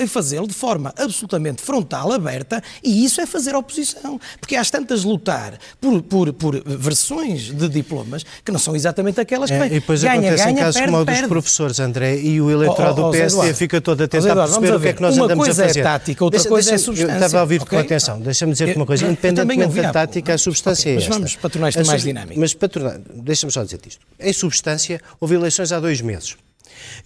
[0.06, 4.20] fazê-lo de forma absolutamente frontal, aberta, e isso é fazer oposição.
[4.40, 9.50] Porque às tantas lutar por, por, por versões de diplomas que não são exatamente aquelas
[9.50, 9.68] que é, vêm.
[9.68, 13.02] E depois ganha, acontecem ganha, casos perde, como o dos professores, André, e o eleitorado
[13.02, 15.02] oh, oh, do PSD Eduardo, fica todo a tentar Eduardo, perceber o que é que
[15.02, 15.62] nós uma andamos a fazer.
[15.62, 17.14] Uma coisa é tática, outra deixa, coisa é substância.
[17.14, 17.78] Estava a ouvir okay?
[17.78, 18.20] com atenção.
[18.20, 19.06] Deixa-me dizer-te uma coisa.
[19.06, 21.08] Independentemente da tática, a substância okay, é esta.
[21.08, 22.40] Mas vamos patronar isto mais dinâmico.
[22.40, 24.00] Mas patronar, deixa-me só dizer isto.
[24.18, 26.36] Em substância, houve eleições há dois meses.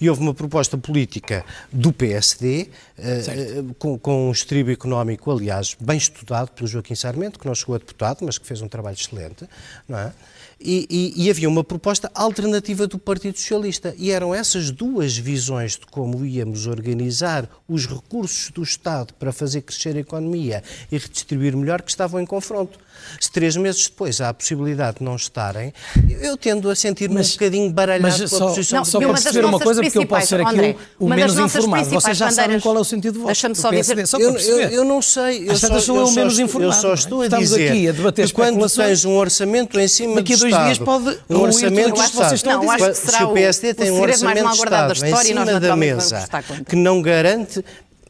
[0.00, 2.68] E houve uma proposta política do PSD,
[2.98, 7.74] eh, com, com, um estribo económico, aliás, bem estudado pelo Joaquim Sarmento, que não chegou
[7.74, 9.46] a deputado, mas que fez um trabalho excelente,
[9.86, 10.12] não é?
[10.58, 13.94] E, e, e, havia uma proposta alternativa do Partido Socialista.
[13.98, 19.60] E eram essas duas visões de como íamos organizar os recursos do Estado para fazer
[19.60, 22.78] crescer a economia e redistribuir melhor que estavam em confronto.
[23.20, 25.72] Se três meses depois há a possibilidade de não estarem,
[26.20, 29.44] eu tendo a sentir-me um bocadinho baralhado mas com a posição não, Só para perceber
[29.44, 31.90] uma coisa, porque eu posso ser aqui André, o, o menos informado.
[31.90, 33.26] Vocês já sabem qual é o sentido do voto.
[33.26, 34.06] Deixa-me só dizer.
[34.06, 35.48] Só eu, eu, eu, não sei.
[35.48, 36.72] Eu só, sou eu, o menos informado.
[36.72, 39.88] Eu só estou a Estamos dizer aqui a debater que quando tens um orçamento em
[39.88, 42.94] cima Daqui a dois dias pode um orçamento do Estado.
[42.94, 46.28] Se o PSD tem um orçamento de Estado em cima da mesa
[46.68, 47.64] que não garante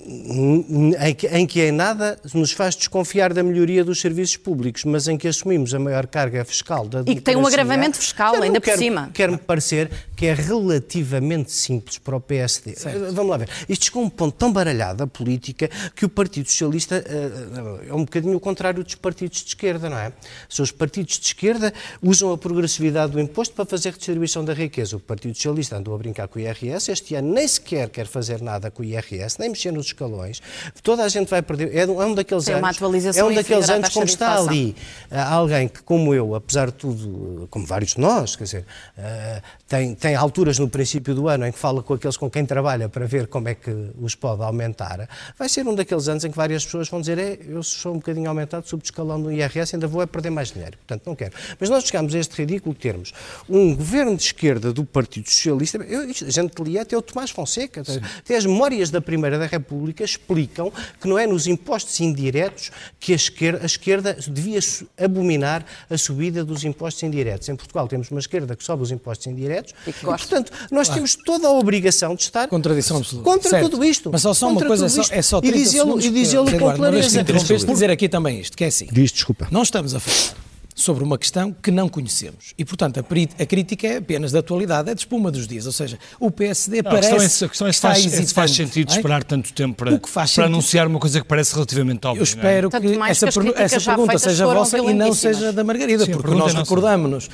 [0.09, 5.27] em que em nada nos faz desconfiar da melhoria dos serviços públicos, mas em que
[5.27, 8.79] assumimos a maior carga fiscal da E que tem um agravamento fiscal, ainda quero, por
[8.79, 9.11] cima.
[9.13, 12.75] Quer-me parecer que é relativamente simples para o PSD.
[12.75, 13.13] Certo.
[13.13, 13.49] Vamos lá ver.
[13.69, 17.95] Isto chegou a um ponto tão baralhado da política que o Partido Socialista uh, é
[17.95, 20.13] um bocadinho o contrário dos partidos de esquerda, não é?
[20.49, 24.97] São os partidos de esquerda usam a progressividade do imposto para fazer redistribuição da riqueza.
[24.97, 28.41] O Partido Socialista andou a brincar com o IRS, este ano nem sequer quer fazer
[28.41, 30.41] nada com o IRS, nem mexer nos escalões.
[30.83, 31.75] Toda a gente vai perder.
[31.77, 32.81] É um, é um daqueles Tem anos.
[33.17, 34.75] é um daqueles anos como está ali
[35.11, 38.67] alguém que, como eu, apesar de tudo, como vários de nós, quer dizer,
[38.99, 42.47] uh, tem, tem alturas no princípio do ano em que fala com aqueles com quem
[42.47, 45.09] trabalha para ver como é que os pode aumentar.
[45.37, 47.97] Vai ser um daqueles anos em que várias pessoas vão dizer: é, eu sou um
[47.97, 50.79] bocadinho aumentado, subo de escalão no IRS, ainda vou é perder mais dinheiro.
[50.79, 51.33] Portanto, não quero.
[51.59, 53.13] Mas nós chegamos a este ridículo termos
[53.49, 55.79] um governo de esquerda do Partido Socialista.
[55.79, 57.83] Eu, a gente lia até o Tomás Fonseca.
[58.21, 63.13] Até as memórias da Primeira da República explicam que não é nos impostos indiretos que
[63.13, 64.61] a esquerda, a esquerda devia
[64.97, 67.49] abominar a subida dos impostos indiretos.
[67.49, 70.89] Em Portugal temos uma esquerda que sobe os impostos indiretos e, que e portanto, nós
[70.89, 73.29] temos toda a obrigação de estar Contradição absoluta.
[73.29, 73.71] contra certo.
[73.71, 74.11] tudo isto.
[74.13, 77.25] Mas só, só uma coisa, é só, é só 30 e dizê-lo dizê com clareza.
[77.25, 78.87] Dizer aqui também isto, que é assim.
[78.91, 79.49] Diz, desculpa.
[79.51, 80.46] Não estamos a falar
[80.77, 82.53] sobre uma questão que não conhecemos.
[82.59, 85.65] E, portanto, a, a, crítica é apenas da atualidade, é de espuma dos dias.
[85.65, 87.47] Ou seja, o PSD não, parece.
[87.47, 88.97] A questão é, a questão é se faz, é se faz sentido é?
[88.97, 92.21] esperar tanto tempo para, para sentido, anunciar uma coisa que parece relativamente óbvia.
[92.21, 92.25] Eu é?
[92.25, 96.35] espero que essa, que essa pergunta seja vossa e não seja da Margarida, Sim, porque
[96.35, 97.31] nós é recordamos-nos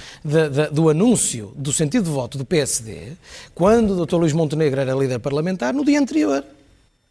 [0.70, 3.14] do anúncio do sentido de voto do PSD
[3.54, 4.16] quando o Dr.
[4.16, 6.44] Luís Montenegro era líder parlamentar no dia anterior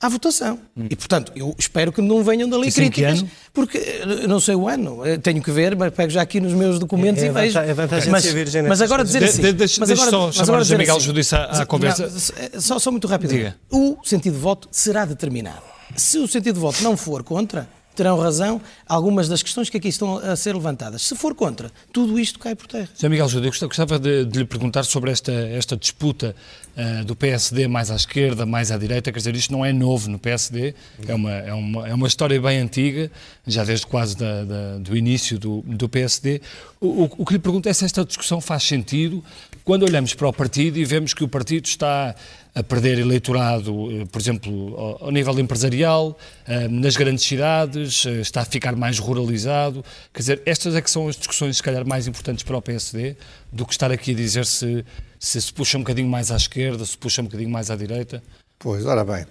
[0.02, 0.60] à votação.
[0.76, 0.88] Hum.
[0.90, 5.02] E, portanto, eu espero que não venham dali críticas, porque eu não sei o ano,
[5.22, 7.60] tenho que ver, mas pego já aqui nos meus documentos é, é e vejo.
[7.60, 9.42] É vantagem mas, de virgem mas agora dizer assim...
[9.42, 12.10] De, de, mas agora, só mas agora dizer Miguel assim, Judice à, à conversa.
[12.54, 13.30] Não, só, só muito rápido.
[13.30, 13.56] Diga.
[13.70, 15.62] O sentido de voto será determinado.
[15.96, 19.88] Se o sentido de voto não for contra, terão razão algumas das questões que aqui
[19.88, 21.01] estão a ser levantadas.
[21.01, 22.89] Se for contra, tudo isto cai por terra.
[22.95, 23.10] Sr.
[23.10, 26.36] Miguel Júlio, eu gostava de, de, lhe perguntar sobre esta, esta disputa
[26.75, 29.12] uh, do PSD mais à esquerda, mais à direita.
[29.12, 30.73] Quer dizer, isto não é novo no PSD,
[31.08, 33.12] é uma, é uma, é uma história bem antiga,
[33.45, 36.41] já desde quase da, da, do início do, do PSD.
[36.80, 39.23] O, o, o que lhe pergunto é se esta discussão faz sentido
[39.63, 42.15] quando olhamos para o partido e vemos que o partido está
[42.54, 48.19] a perder eleitorado, eh, por exemplo, ao, ao nível empresarial, eh, nas grandes cidades, eh,
[48.19, 49.86] está a ficar mais ruralizado.
[50.13, 53.15] Quer dizer, estas é que são as discussões, se calhar, mais importantes para o PSD,
[53.52, 54.84] do que estar aqui a dizer se
[55.21, 58.24] se, se puxa um bocadinho mais à esquerda, se puxa um bocadinho mais à direita.
[58.58, 59.24] Pois, ora bem,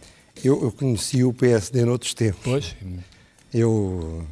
[0.43, 2.41] eu, eu conheci o PSD noutros tempos.
[2.45, 2.77] Pois.
[3.53, 4.25] Eu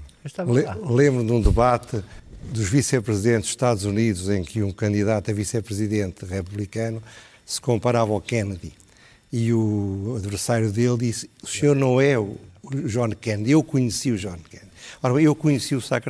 [0.47, 2.01] le, lembro de um debate
[2.43, 7.03] dos vice-presidentes dos Estados Unidos em que um candidato a vice-presidente republicano
[7.45, 8.73] se comparava ao Kennedy.
[9.33, 12.37] E o adversário dele disse: O senhor não é o
[12.87, 14.71] John Kennedy, eu conheci o John Kennedy.
[15.03, 16.01] Ora, eu conheci o Sá.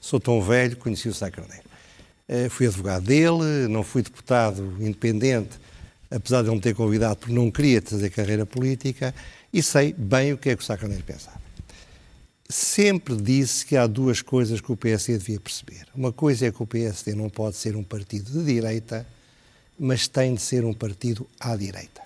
[0.00, 1.28] Sou tão velho, conheci o Sá.
[1.28, 5.58] Uh, fui advogado dele, não fui deputado independente,
[6.10, 9.14] apesar de ele me ter convidado porque não queria fazer carreira política,
[9.52, 11.39] e sei bem o que é que o Sá pensava.
[12.50, 15.86] Sempre disse que há duas coisas que o PSD devia perceber.
[15.94, 19.06] Uma coisa é que o PSD não pode ser um partido de direita,
[19.78, 22.02] mas tem de ser um partido à direita.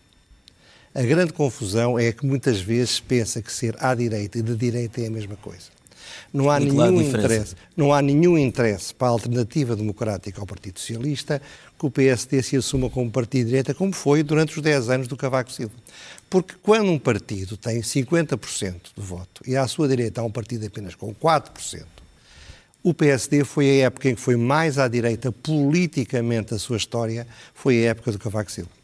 [0.95, 5.01] A grande confusão é que muitas vezes pensa que ser à direita e de direita
[5.01, 5.74] é a mesma coisa.
[6.33, 11.41] Não há, nenhum interesse, não há nenhum interesse para a alternativa democrática ao Partido Socialista
[11.79, 15.09] que o PSD se assuma como partido de direita, como foi durante os 10 anos
[15.09, 15.75] do Cavaco Silva.
[16.31, 20.67] Porque quando um partido tem 50% do voto e à sua direita há um partido
[20.67, 21.85] apenas com 4%,
[22.83, 27.27] o PSD foi a época em que foi mais à direita politicamente a sua história,
[27.55, 28.84] foi a época do Cavaco Silva.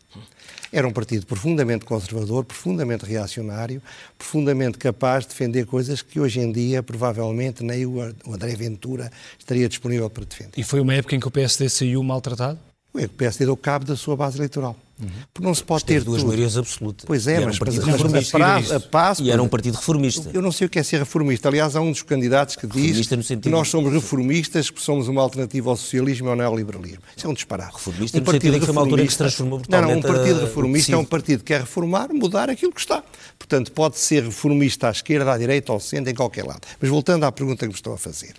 [0.72, 3.82] Era um partido profundamente conservador, profundamente reacionário,
[4.16, 9.68] profundamente capaz de defender coisas que hoje em dia provavelmente nem o André Ventura estaria
[9.68, 10.52] disponível para defender.
[10.56, 12.69] E foi uma época em que o PSD saiu maltratado?
[12.92, 14.76] O PSD deu cabo da sua base eleitoral.
[15.00, 15.08] Uhum.
[15.32, 17.06] Porque não se pode ter duas maiorias absolutas.
[17.06, 20.30] Pois é, mas, um partido mas, mas a, a passo, e era um partido reformista.
[20.34, 21.48] Eu não sei o que é ser reformista.
[21.48, 25.70] Aliás, há um dos candidatos que diz que nós somos reformistas, que somos uma alternativa
[25.70, 27.02] ao socialismo e ao neoliberalismo.
[27.16, 27.74] Isso é um disparate.
[27.74, 29.62] Reformista um partido que foi uma altura que se transformou.
[29.68, 33.02] Não, não, um partido reformista é um partido que quer reformar, mudar aquilo que está.
[33.38, 36.60] Portanto, pode ser reformista à esquerda, à direita, ao centro, em qualquer lado.
[36.78, 38.34] Mas voltando à pergunta que me estou a fazer.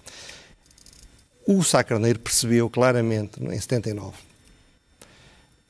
[1.48, 4.14] O Sá Carneiro percebeu claramente, em 79,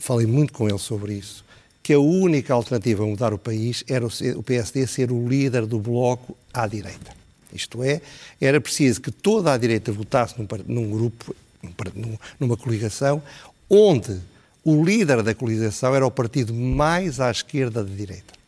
[0.01, 1.45] falei muito com ele sobre isso,
[1.83, 5.79] que a única alternativa a mudar o país era o PSD ser o líder do
[5.79, 7.15] bloco à direita.
[7.53, 8.01] Isto é,
[8.39, 11.35] era preciso que toda a direita votasse num, num grupo,
[11.95, 13.21] num, numa coligação,
[13.69, 14.19] onde
[14.63, 18.40] o líder da coligação era o partido mais à esquerda da direita.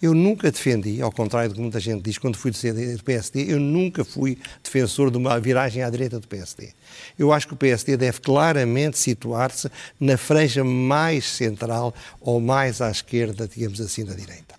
[0.00, 3.60] Eu nunca defendi, ao contrário do que muita gente diz, quando fui do PSD, eu
[3.60, 6.70] nunca fui defensor de uma viragem à direita do PSD.
[7.18, 12.90] Eu acho que o PSD deve claramente situar-se na franja mais central ou mais à
[12.90, 14.54] esquerda, digamos assim, da direita.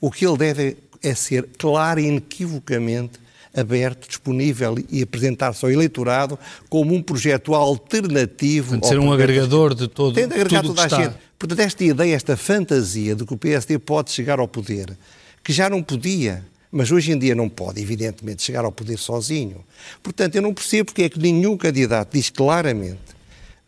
[0.00, 3.24] O que ele deve é ser claro e inequivocamente
[3.56, 8.72] aberto, disponível e apresentar-se ao eleitorado como um projeto alternativo.
[8.72, 11.14] Tem de ser um agregador de todo, Tem de agregar toda a gente.
[11.44, 14.96] Portanto, esta ideia, esta fantasia de que o PSD pode chegar ao poder,
[15.42, 19.62] que já não podia, mas hoje em dia não pode, evidentemente, chegar ao poder sozinho.
[20.02, 22.98] Portanto, eu não percebo porque é que nenhum candidato diz claramente,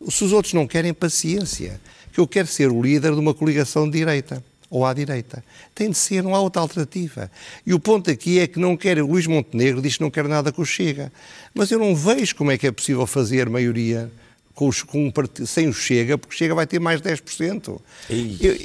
[0.08, 1.78] se os outros não querem paciência,
[2.14, 5.44] que eu quero ser o líder de uma coligação de direita ou à direita.
[5.74, 7.30] Tem de ser, não há outra alternativa.
[7.66, 10.26] E o ponto aqui é que não quer, o Luís Montenegro diz que não quer
[10.26, 11.12] nada com o Chega.
[11.54, 14.10] Mas eu não vejo como é que é possível fazer maioria
[14.56, 17.78] com, os, com um partido, sem o Chega, porque Chega vai ter mais 10%.
[18.08, 18.56] Eu,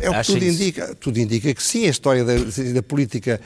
[0.00, 0.62] é o que tudo isso?
[0.62, 0.94] indica.
[1.00, 2.34] Tudo indica que sim, a história da,
[2.74, 3.40] da política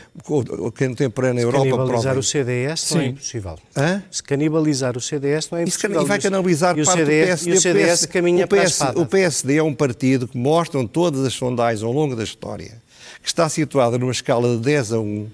[0.76, 2.18] contemporânea na Europa canibalizar prova.
[2.18, 2.94] o CDS sim.
[2.94, 3.58] não é impossível.
[3.76, 4.02] Hã?
[4.10, 6.02] Se canibalizar o CDS não é impossível.
[6.02, 7.50] E vai canibalizar e parte o CDS, do PSD.
[7.50, 9.00] E o CDS caminha o PS, para.
[9.00, 12.82] O PSD é um partido que mostram todas as sondagens ao longo da história,
[13.22, 15.30] que está situado numa escala de 10 a 1,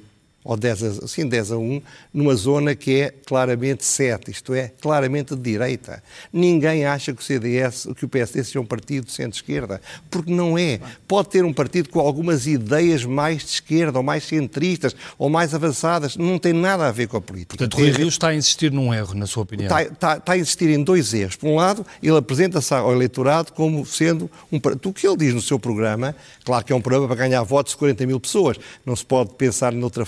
[0.48, 1.82] ou 10 a, sim, 10 a 1,
[2.14, 6.02] numa zona que é claramente 7, isto é, claramente de direita.
[6.32, 9.78] Ninguém acha que o CDS, que o PSD seja um partido de centro-esquerda,
[10.10, 10.80] porque não é.
[11.06, 15.54] Pode ter um partido com algumas ideias mais de esquerda, ou mais centristas, ou mais
[15.54, 17.58] avançadas, não tem nada a ver com a política.
[17.58, 19.66] Portanto, Rui Rio está a insistir num erro, na sua opinião?
[19.66, 21.36] Está, está, está a insistir em dois erros.
[21.36, 24.88] Por um lado, ele apresenta-se ao eleitorado como sendo um partido.
[24.88, 27.72] O que ele diz no seu programa, claro que é um programa para ganhar votos
[27.72, 28.56] de 40 mil pessoas,
[28.86, 30.06] não se pode pensar de outra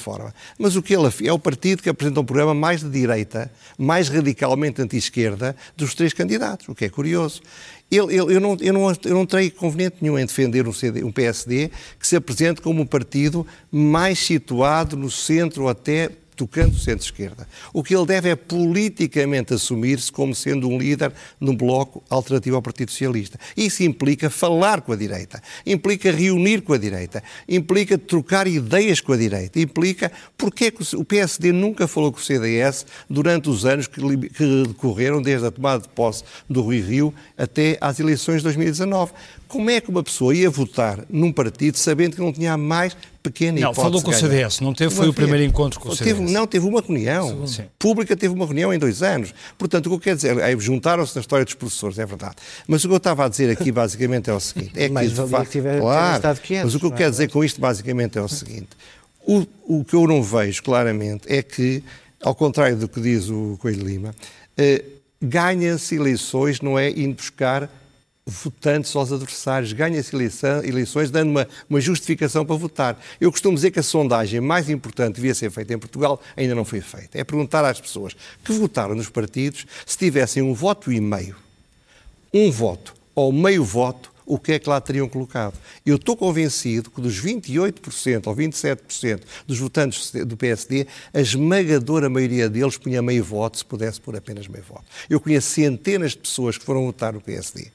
[0.59, 4.09] Mas o que ele é o partido que apresenta um programa mais de direita, mais
[4.09, 7.43] radicalmente anti-esquerda dos três candidatos, o que é curioso.
[7.91, 11.03] Ele, ele, eu, não, eu, não, eu não tenho conveniente nenhum em defender um, CD,
[11.03, 16.79] um PSD que se apresente como um partido mais situado no centro até tocando o
[16.79, 17.47] centro-esquerda.
[17.71, 22.63] O que ele deve é politicamente assumir-se como sendo um líder num bloco alternativo ao
[22.63, 23.39] Partido Socialista.
[23.55, 29.13] Isso implica falar com a direita, implica reunir com a direita, implica trocar ideias com
[29.13, 33.67] a direita, implica porque é que o PSD nunca falou com o CDS durante os
[33.67, 38.39] anos que, que decorreram desde a tomada de posse do Rui Rio até às eleições
[38.39, 39.13] de 2019.
[39.51, 43.61] Como é que uma pessoa ia votar num partido sabendo que não tinha mais pequena
[43.61, 46.15] não, hipótese falou com o CDS, não teve, foi o primeiro encontro com o teve,
[46.15, 46.33] CDS.
[46.33, 47.47] Não, teve uma reunião.
[47.49, 47.65] Sim.
[47.77, 49.35] Pública teve uma reunião em dois anos.
[49.59, 52.37] Portanto, o que eu quero dizer, é, juntaram-se na história dos professores, é verdade.
[52.69, 54.73] Mas o que eu estava a dizer aqui, basicamente, é o seguinte.
[54.77, 55.45] É que, mas, fa...
[55.45, 56.97] que tiver, claro, tiver quietos, mas o que eu é?
[56.97, 58.69] quero dizer com isto, basicamente, é o seguinte.
[59.27, 61.83] O, o que eu não vejo, claramente, é que,
[62.23, 64.15] ao contrário do que diz o Coelho Lima,
[64.57, 64.85] eh,
[65.21, 67.69] ganha-se eleições, não é indo buscar
[68.27, 70.15] votantes aos adversários, ganha-se
[70.65, 73.03] eleições dando uma, uma, justificação para votar.
[73.21, 76.65] Eu costumo dizer que a sondagem mais importante devia ser feita em Portugal ainda não
[76.65, 77.19] foi feita.
[77.19, 81.37] É perguntar às pessoas que votaram nos partidos se tivessem um voto e meio,
[82.33, 85.55] um voto ou meio voto, o que é que lá teriam colocado.
[85.85, 92.49] Eu estou convencido que dos 28% ou 27% dos votantes do PSD, a esmagadora maioria
[92.49, 94.85] deles punha meio voto se pudesse pôr apenas meio voto.
[95.09, 97.73] Eu conheço centenas de pessoas que foram votar no PSD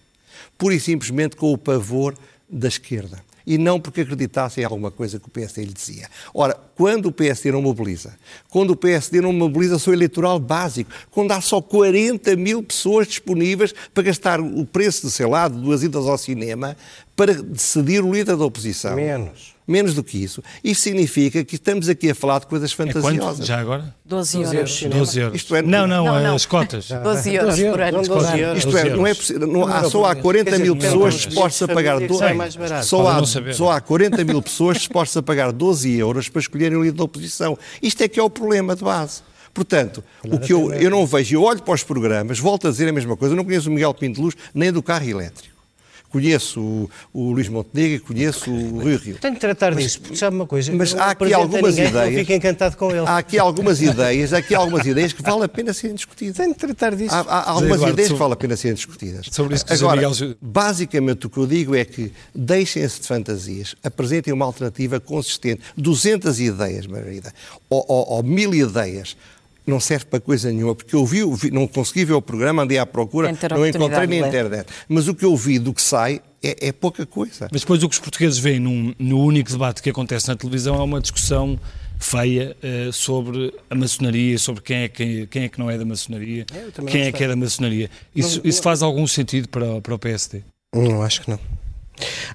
[0.57, 2.15] pura e simplesmente com o pavor
[2.49, 3.23] da esquerda.
[3.47, 6.09] E não porque acreditassem em alguma coisa que o PSD lhe dizia.
[6.33, 8.17] Ora, quando o PSD não mobiliza,
[8.49, 13.07] quando o PSD não mobiliza o seu eleitoral básico, quando há só 40 mil pessoas
[13.07, 16.75] disponíveis para gastar o preço de, sei lá, de duas idas ao cinema
[17.15, 18.95] para decidir o líder da oposição.
[18.95, 19.54] Menos.
[19.67, 20.43] Menos do que isso.
[20.63, 23.41] Isso significa que estamos aqui a falar de coisas fantasiosas.
[23.41, 23.95] É já agora?
[24.05, 24.83] 12 euros.
[24.83, 25.35] 12 euros.
[25.35, 26.35] Isto é, não, não, não, não.
[26.35, 26.87] as cotas.
[27.03, 28.03] 12 euros por ano.
[28.03, 28.57] 12 euros.
[28.59, 29.47] Isto é, não é possível.
[29.47, 32.25] Não, há, só há 40 mil pessoas dispostas a pagar 12
[32.83, 36.83] só há, só há 40 mil pessoas dispostas a pagar 12 euros para escolherem o
[36.83, 37.57] líder da oposição.
[37.81, 39.21] Isto é que é o problema de base.
[39.55, 42.89] Portanto, o que eu, eu não vejo, eu olho para os programas, volto a dizer
[42.89, 45.54] a mesma coisa, eu não conheço o Miguel Pinto de Luz nem do carro elétrico.
[46.15, 49.17] Conheço o, o Luís Montenegro e conheço o Rui Rio.
[49.19, 50.71] Tenho de tratar disso, porque sabe uma coisa.
[50.71, 52.19] Mas há aqui algumas ninguém, ideias.
[52.21, 53.05] Fico encantado com ele.
[53.05, 56.37] Há aqui algumas ideias, há aqui algumas ideias que vale a pena serem discutidas.
[56.37, 57.13] Tenho de tratar disso.
[57.13, 59.27] Há, há algumas Eduardo, ideias sobre, que vale a pena serem discutidas.
[59.29, 60.37] Sobre isso que Agora, Miguel...
[60.41, 65.63] basicamente o que eu digo é que deixem-se de fantasias, apresentem uma alternativa consistente.
[65.75, 67.33] 200 ideias, Margarida,
[67.69, 69.17] ou, ou, ou mil ideias
[69.65, 72.85] não serve para coisa nenhuma, porque eu vi, não consegui ver o programa, andei à
[72.85, 74.67] procura, não encontrei na internet.
[74.87, 77.47] Mas o que eu vi do que sai é, é, pouca coisa.
[77.51, 80.75] Mas depois o que os portugueses veem num, no único debate que acontece na televisão
[80.75, 81.59] é uma discussão
[81.99, 85.85] feia uh, sobre a maçonaria, sobre quem é, quem, quem é que não é da
[85.85, 86.45] maçonaria,
[86.87, 87.89] quem é que é da maçonaria.
[88.15, 90.43] Isso, não, isso faz algum sentido para, para o PSD?
[90.73, 91.39] Não, acho que não.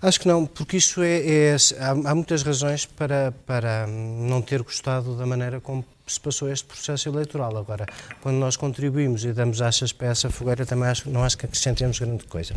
[0.01, 1.53] Acho que não, porque isso é.
[1.53, 6.51] é há, há, muitas razões para, para não ter gostado da maneira como se passou
[6.51, 7.57] este processo eleitoral.
[7.57, 7.87] Agora,
[8.21, 11.99] quando nós contribuímos e damos achas para essa fogueira, também acho, não acho que acrescentemos
[11.99, 12.55] grande coisa.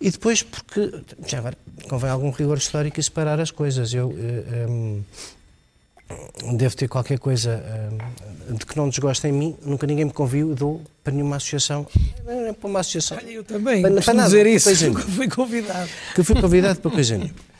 [0.00, 1.56] E depois, porque, já agora,
[1.88, 3.94] convém algum rigor histórico e separar as coisas.
[3.94, 4.12] Eu.
[4.18, 4.66] Eh,
[6.44, 10.12] um, devo ter qualquer coisa uh, de que não desgosta em mim, nunca ninguém me
[10.12, 11.86] conviu, dou para nenhuma associação.
[12.26, 13.16] É para uma associação.
[13.16, 15.88] Olha, eu também, para, para nada, dizer isso, que fui convidado.
[16.14, 17.51] Que fui convidado para coisa nenhuma.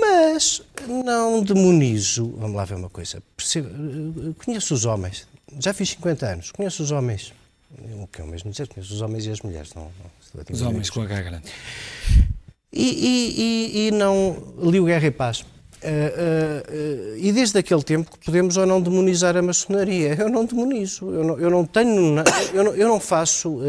[0.00, 5.26] Mas não demonizo, vamos lá ver uma coisa, Percebo, conheço os homens,
[5.58, 7.32] já fiz 50 anos, conheço os homens,
[8.00, 9.74] o que é o mesmo dizer, conheço os homens e as mulheres.
[9.74, 11.44] Não, não, os homens com a H grande.
[12.72, 15.40] E, e, e, e não li o Guerra e Paz.
[15.40, 15.44] Uh,
[15.84, 20.14] uh, uh, e desde aquele tempo que podemos ou não demonizar a maçonaria.
[20.14, 22.22] Eu não demonizo, eu não, eu não tenho,
[22.54, 23.60] eu não, eu não faço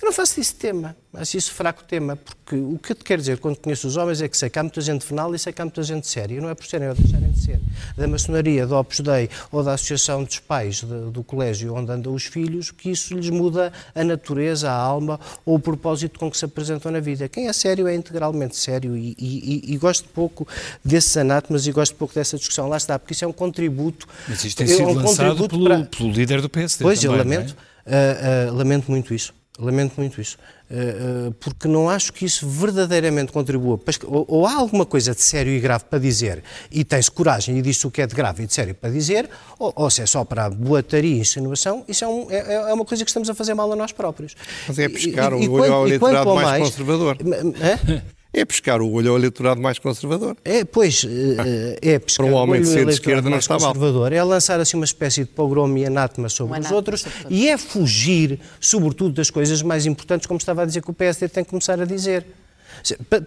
[0.00, 3.20] eu não faço disso tema, acho isso fraco tema, porque o que eu te quero
[3.20, 5.52] dizer quando conheço os homens é que sei que há muita gente venal e sei
[5.52, 7.60] que há muita gente séria, não é por serem ou deixarem de ser.
[7.96, 12.14] Da maçonaria, do Opus Dei ou da Associação dos Pais de, do colégio onde andam
[12.14, 16.38] os filhos, que isso lhes muda a natureza, a alma ou o propósito com que
[16.38, 17.28] se apresentam na vida.
[17.28, 20.46] Quem é sério é integralmente sério e, e, e, e gosto pouco
[20.84, 22.68] desses anátemas e gosto pouco dessa discussão.
[22.68, 24.06] Lá está, porque isso é um contributo.
[24.28, 25.84] Mas isto tem sido é um lançado pelo, para...
[25.84, 26.84] pelo líder do PSD.
[26.84, 28.48] Pois, também, eu lamento, é?
[28.48, 29.34] uh, uh, lamento muito isso.
[29.58, 30.38] Lamento muito isso,
[30.70, 33.80] eh, eh, porque não acho que isso verdadeiramente contribua.
[34.06, 37.84] Ou há alguma coisa de sério e grave para dizer e tem-se coragem e diz
[37.84, 39.28] o que é de grave e de sério para dizer,
[39.58, 42.84] ou, ou se é só para boataria e insinuação, isso é, um, é, é, uma
[42.84, 44.36] coisa que estamos a fazer mal a nós próprios.
[44.68, 47.16] Mas é pescar o olho ao eleitorado mais, mais conservador.
[47.60, 48.02] É?
[48.32, 50.36] É pescar o olho ao eleitorado mais conservador.
[50.44, 54.10] É, pois, eh, é pescar Para um homem de ser de esquerda não está conservador.
[54.10, 54.18] mal.
[54.18, 57.56] É lançar assim uma espécie de pogrom e anátema sobre um os outros e é
[57.56, 61.50] fugir, sobretudo, das coisas mais importantes, como estava a dizer que o PSD tem que
[61.50, 62.26] começar a dizer.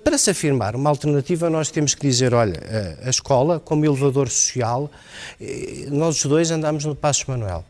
[0.03, 2.61] Para se afirmar uma alternativa, nós temos que dizer, olha,
[3.03, 4.89] a escola, como elevador social,
[5.41, 7.65] eh, nós os dois andamos no Passos Manuel.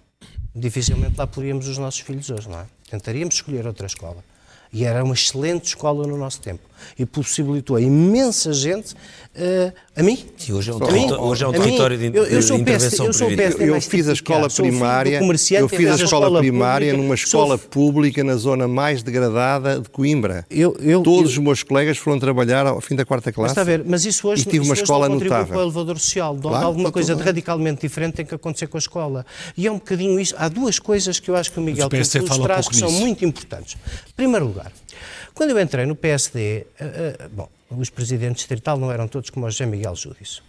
[0.53, 2.65] Dificilmente lá poríamos os nossos filhos hoje, não é?
[2.89, 4.17] Tentaríamos escolher outra escola.
[4.71, 6.61] E era uma excelente escola no nosso tempo.
[6.97, 10.17] E possibilitou a imensa gente uh, a mim.
[10.37, 13.13] Sim, hoje é um, território, hoje é um território de, eu, eu sou intervenção eu,
[13.13, 15.19] sou eu, eu fiz a escola primária,
[15.51, 17.67] eu fiz a escola primária numa escola sou...
[17.69, 20.45] pública na zona mais degradada de Coimbra.
[20.49, 23.49] Eu, eu, Todos os meus colegas foram trabalhar ao fim da quarta classe.
[23.49, 25.47] Mas está a ver, mas isso hoje, e tive uma escola não notável.
[25.47, 26.37] para o elevador social.
[26.41, 29.25] Claro, alguma coisa de radicalmente diferente tem que acontecer com a escola.
[29.57, 30.35] E é um bocadinho isso.
[30.37, 33.77] Há duas coisas que eu acho que o Miguel Pinto traz que são muito importantes.
[34.09, 34.71] Em primeiro lugar,
[35.33, 39.45] quando eu entrei no PSD, uh, uh, bom, os presidentes distrital não eram todos como
[39.45, 40.41] o José Miguel Júdice.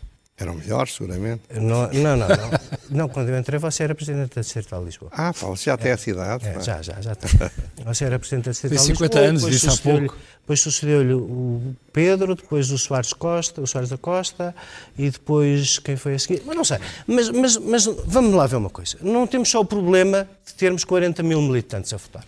[0.42, 1.42] Eram melhores, seguramente.
[1.54, 2.50] Não, não, não, não.
[2.90, 3.08] não.
[3.08, 5.10] quando eu entrei, você era Presidente da Distrital de Lisboa.
[5.14, 6.48] Ah, você já tem é, essa idade.
[6.48, 7.30] É, já, já, já tem.
[7.84, 9.08] Você era Presidente da Distrital de Lisboa.
[9.08, 10.16] Tem 50 anos, disse há pouco.
[10.40, 14.54] Depois sucedeu-lhe o Pedro, depois o Soares Costa, o Soares da Costa,
[14.98, 16.42] e depois quem foi a seguir?
[16.44, 16.78] Mas não sei.
[17.06, 18.96] Mas, mas, mas vamos lá ver uma coisa.
[19.00, 22.24] Não temos só o problema de termos 40 mil militantes a votar.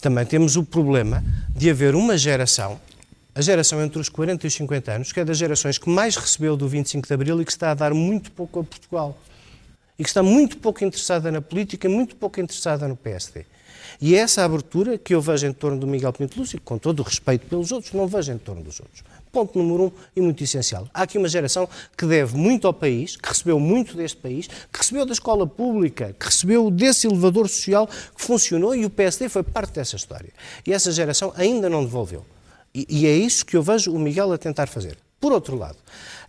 [0.00, 1.22] Também temos o problema
[1.54, 2.80] de haver uma geração
[3.34, 6.16] a geração entre os 40 e os 50 anos, que é das gerações que mais
[6.16, 9.16] recebeu do 25 de Abril e que está a dar muito pouco a Portugal.
[9.98, 13.44] E que está muito pouco interessada na política, muito pouco interessada no PSD.
[14.00, 17.00] E é essa abertura que eu vejo em torno do Miguel Pinto Lúcio, com todo
[17.00, 19.02] o respeito pelos outros, não vejo em torno dos outros.
[19.32, 20.88] Ponto número um e muito essencial.
[20.92, 24.78] Há aqui uma geração que deve muito ao país, que recebeu muito deste país, que
[24.78, 29.42] recebeu da escola pública, que recebeu desse elevador social que funcionou e o PSD foi
[29.42, 30.30] parte dessa história.
[30.66, 32.24] E essa geração ainda não devolveu.
[32.74, 34.96] E, e é isso que eu vejo o Miguel a tentar fazer.
[35.20, 35.76] Por outro lado,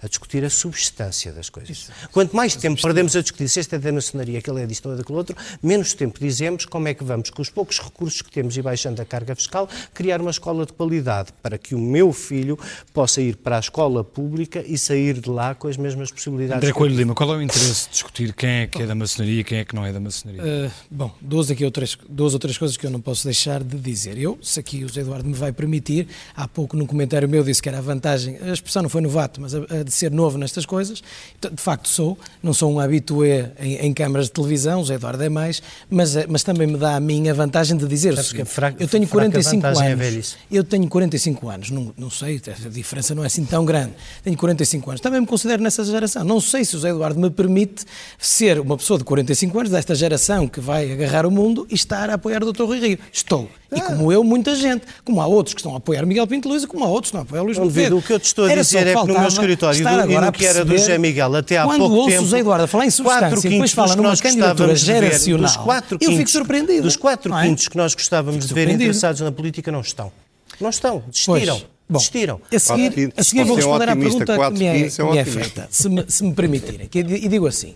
[0.02, 1.78] a discutir a substância das coisas.
[1.78, 1.91] Isso.
[2.12, 4.97] Quanto mais tempo perdemos a discutir se este é da maçonaria, aquele é disto ou
[4.97, 8.58] daquele outro, menos tempo dizemos como é que vamos, com os poucos recursos que temos
[8.58, 12.58] e baixando a carga fiscal, criar uma escola de qualidade para que o meu filho
[12.93, 16.64] possa ir para a escola pública e sair de lá com as mesmas possibilidades.
[16.64, 19.41] André Coelho Lima, qual é o interesse de discutir quem é que é da maçonaria
[19.41, 20.41] e quem é que não é da maçonaria?
[20.41, 23.78] Uh, bom, duas, aqui outras, duas ou três coisas que eu não posso deixar de
[23.78, 24.18] dizer.
[24.18, 27.62] Eu, se aqui o José Eduardo me vai permitir, há pouco num comentário meu disse
[27.62, 30.38] que era a vantagem, a expressão não foi novato, mas a, a de ser novo
[30.38, 31.04] nestas coisas.
[31.39, 35.30] De facto sou, não sou um habitué em, em câmaras de televisão, o Eduardo é
[35.30, 38.88] mais, mas, eh, mas também me dá a minha vantagem de dizer o seguinte, eu
[38.88, 43.24] tenho 45 é anos, é eu tenho 45 anos, não, não sei, a diferença não
[43.24, 46.76] é assim tão grande, tenho 45 anos, também me considero nessa geração, não sei se
[46.76, 47.86] o José Eduardo me permite
[48.18, 52.10] ser uma pessoa de 45 anos desta geração que vai agarrar o mundo e estar
[52.10, 52.64] a apoiar o Dr.
[52.64, 53.00] Rui Rio.
[53.12, 53.50] Estou.
[53.74, 53.84] E ah.
[53.84, 54.86] como eu, muita gente.
[55.06, 57.18] Como há outros que estão a apoiar Miguel Pinto Luís e como há outros que
[57.18, 57.98] estão a apoiar Luís Montenegro.
[57.98, 60.32] O que eu te estou a dizer é que no meu escritório do, e no
[60.34, 61.90] que era do José Miguel até há pouco tempo...
[61.90, 65.56] Quando ouço o José Eduardo falar em substância e depois fala numa candidatura geracional, dos
[65.58, 66.84] quatro eu fico surpreendido.
[66.84, 67.44] Dos quatro é?
[67.44, 70.12] quintos que nós gostávamos de ver interessados na política não estão.
[70.60, 71.62] Não estão, desistiram.
[71.90, 72.42] Bom, desistiram.
[72.54, 75.90] A seguir, a seguir vou responder à pergunta que me é, me é feita, se
[75.90, 76.90] me, se me permitirem.
[76.94, 77.76] E digo assim,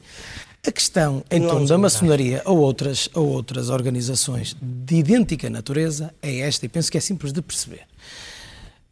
[0.68, 6.13] a questão em não torno da maçonaria ou outras, ou outras organizações de idêntica natureza
[6.22, 7.84] é esta, e penso que é simples de perceber.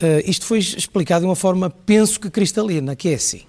[0.02, 3.42] Uh, isto foi explicado de uma forma, penso que cristalina, que é assim.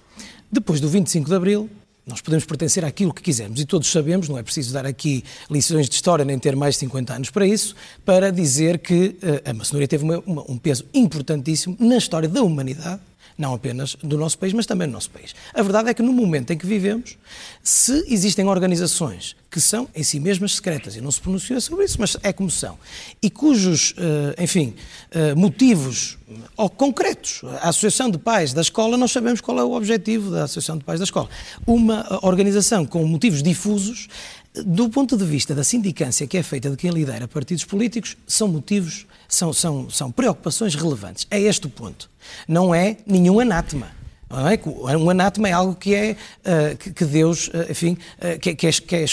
[0.51, 1.69] Depois do 25 de Abril,
[2.05, 5.89] nós podemos pertencer àquilo que quisermos e todos sabemos, não é preciso dar aqui lições
[5.89, 9.53] de história nem ter mais de 50 anos para isso, para dizer que uh, a
[9.53, 13.01] maçonaria teve uma, uma, um peso importantíssimo na história da humanidade
[13.37, 15.35] não apenas do nosso país, mas também do nosso país.
[15.53, 17.17] A verdade é que no momento em que vivemos,
[17.61, 21.97] se existem organizações que são em si mesmas secretas, e não se pronuncia sobre isso,
[21.99, 22.77] mas é como são,
[23.21, 24.73] e cujos, eh, enfim,
[25.11, 26.17] eh, motivos
[26.57, 30.43] ou concretos, a Associação de Pais da Escola, nós sabemos qual é o objetivo da
[30.43, 31.29] Associação de Pais da Escola.
[31.65, 34.09] Uma organização com motivos difusos,
[34.63, 38.47] do ponto de vista da sindicância que é feita de quem lidera partidos políticos, são
[38.47, 41.27] motivos, são, são, são preocupações relevantes.
[41.29, 42.09] É este o ponto.
[42.47, 43.91] Não é nenhum anátema.
[44.35, 44.97] É?
[44.97, 46.15] Um anátema é algo que é
[46.45, 49.05] uh, que, Deus, uh, enfim, uh, que, é, que é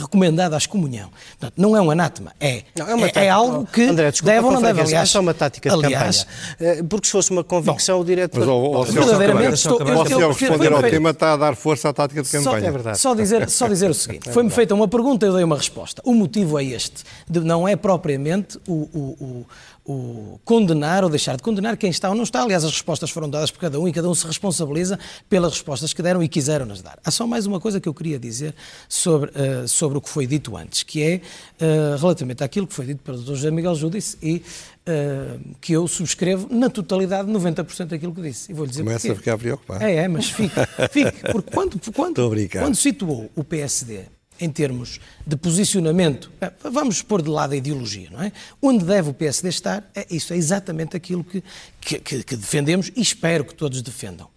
[0.00, 1.10] recomendado à excomunhão.
[1.38, 4.32] Portanto, não é um anátema, é, não, é, uma é, é algo que André, desculpa,
[4.32, 4.80] deve ou não deve.
[4.80, 6.26] Aliás, é só uma tática de aliás,
[6.58, 6.84] campanha.
[6.84, 8.46] Porque se fosse uma convicção, bom, o diretor...
[8.46, 12.22] Mas verdadeiramente estou, eu, eu, eu, responder ao tema está a dar força à tática
[12.22, 12.60] de campanha.
[12.60, 12.98] Só, é verdade.
[12.98, 16.00] Só dizer, só dizer o seguinte, foi-me feita uma pergunta e eu dei uma resposta.
[16.04, 19.46] O motivo é este, de, não é propriamente o, o
[19.77, 19.77] o
[20.44, 22.42] condenar ou deixar de condenar quem está ou não está.
[22.42, 25.92] Aliás, as respostas foram dadas por cada um e cada um se responsabiliza pelas respostas
[25.92, 26.98] que deram e quiseram nas dar.
[27.04, 28.54] Há só mais uma coisa que eu queria dizer
[28.88, 32.86] sobre, uh, sobre o que foi dito antes, que é uh, relativamente àquilo que foi
[32.86, 33.34] dito pelo Dr.
[33.34, 38.50] José Miguel Júdice e uh, que eu subscrevo na totalidade 90% daquilo que disse.
[38.50, 39.12] E vou dizer Começa porquê.
[39.12, 39.84] a ficar preocupado.
[39.84, 40.54] É, é, mas fique,
[40.90, 47.22] fique porque quando, quando, quando situou o PSD em termos de posicionamento, é, vamos pôr
[47.22, 48.32] de lado a ideologia, não é?
[48.60, 51.42] Onde deve o PSD estar, é, isso é exatamente aquilo que,
[51.80, 54.28] que, que defendemos e espero que todos defendam.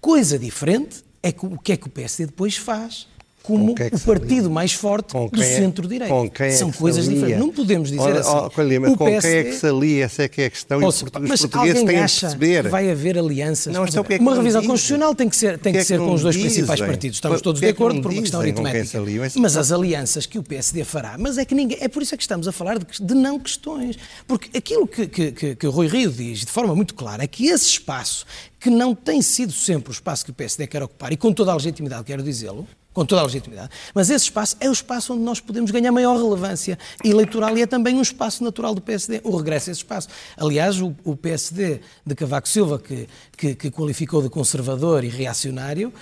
[0.00, 3.06] Coisa diferente é que, o que é que o PSD depois faz
[3.42, 6.14] como é o partido mais forte do é, centro-direita.
[6.44, 7.38] É São coisas diferentes.
[7.38, 8.30] Não podemos dizer assim.
[8.30, 8.50] Oh,
[8.96, 10.04] com PSD, quem é que se alia?
[10.04, 10.82] Essa é que é a questão.
[10.82, 12.64] Ouça, e os portugueses têm acha de perceber.
[12.64, 13.72] Que vai haver alianças.
[13.72, 16.22] Não, então, é uma revisão constitucional tem que ser, tem que, que ser com os
[16.22, 17.16] dois principais partidos.
[17.16, 19.00] Estamos todos de acordo por uma questão aritmética.
[19.36, 21.78] Mas as alianças que o PSD fará, mas é que ninguém.
[21.80, 23.96] É por isso é que estamos a falar de, não questões.
[24.26, 27.26] Porque aquilo que, que, que, que o Rui Rio diz de forma muito clara é
[27.26, 28.26] que esse espaço
[28.58, 31.50] que não tem sido sempre o espaço que o PSD quer ocupar, e com toda
[31.50, 33.70] a legitimidade quero dizê-lo, com toda a legitimidade.
[33.94, 37.66] Mas esse espaço é o espaço onde nós podemos ganhar maior relevância eleitoral e é
[37.66, 40.08] também um espaço natural do PSD, o regresso a esse espaço.
[40.36, 45.92] Aliás, o, o PSD de Cavaco Silva, que, que, que, qualificou de conservador e reacionário,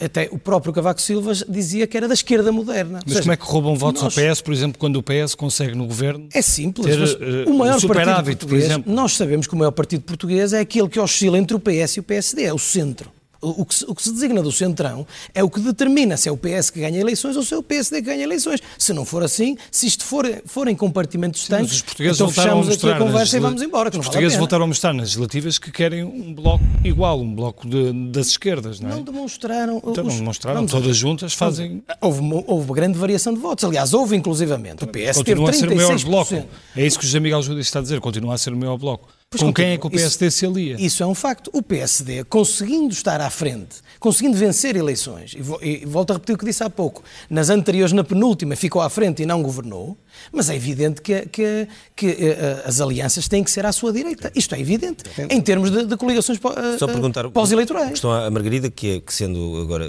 [0.00, 3.00] até o próprio Cavaco Silva dizia que era da esquerda moderna.
[3.04, 4.18] Mas seja, como é que roubam votos nós...
[4.18, 6.86] ao PS, por exemplo, quando o PS consegue no governo É simples.
[6.86, 10.88] Ter, uh, o maior partido português, nós sabemos que o maior partido português é aquele
[10.88, 13.10] que oscila entre o PS e o PSD, é o centro.
[13.40, 16.32] O que, se, o que, se, designa do centrão é o que determina se é
[16.32, 18.60] o PS que ganha eleições ou se é o PSD que ganha eleições.
[18.78, 22.68] Se não for assim, se isto for, for em compartimentos distantes, os portugueses então fechamos
[22.68, 23.90] aqui a conversa e vamos embora.
[23.90, 27.68] os portugueses vale voltaram a mostrar nas legislativas que querem um bloco igual, um bloco
[27.68, 28.94] de, das esquerdas, não é?
[28.94, 29.78] Não demonstraram.
[29.78, 31.82] Então, os, não demonstraram, todas juntas fazem...
[32.00, 33.64] Houve, houve uma grande variação de votos.
[33.64, 34.84] Aliás, houve inclusivamente.
[34.84, 35.66] O PS Continua teve 36%.
[35.66, 36.48] a ser o maior bloco.
[36.76, 38.76] É isso que o José Miguel Júdice está a dizer, continua a ser o maior
[38.76, 39.08] bloco.
[39.28, 40.76] Pois com quem é que o PSD isso, se alia?
[40.78, 41.50] Isso é um facto.
[41.52, 46.38] O PSD, conseguindo estar à frente, conseguindo vencer eleições, e, e volto a repetir o
[46.38, 49.98] que disse há pouco, nas anteriores, na penúltima, ficou à frente e não governou,
[50.30, 54.30] mas é evidente que, que, que uh, as alianças têm que ser à sua direita.
[54.32, 57.90] Isto é evidente, em termos de, de coligações uh, Só perguntar, pós-eleitorais.
[57.90, 59.88] Questão à Margarida, que, é, que sendo agora,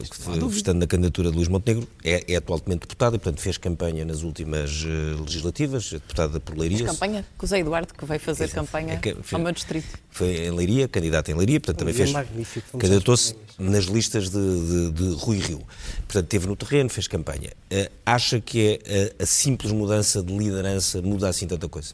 [0.49, 4.23] estando na candidatura de Luís Montenegro, é, é, atualmente deputada e, portanto, fez campanha nas
[4.23, 6.79] últimas uh, legislativas, deputada por Leiria.
[6.79, 9.87] Fez campanha com o Zé Eduardo, que veio fazer campanha é que, ao meu distrito.
[10.09, 12.11] Foi em Leiria, candidata em Leiria, portanto, também fez.
[12.77, 15.61] Candidatou-se nas listas de, de, de, Rui Rio.
[16.07, 17.51] Portanto, esteve no terreno, fez campanha.
[18.05, 21.93] acha que é a, a simples mudança mudança de liderança muda assim tanta coisa?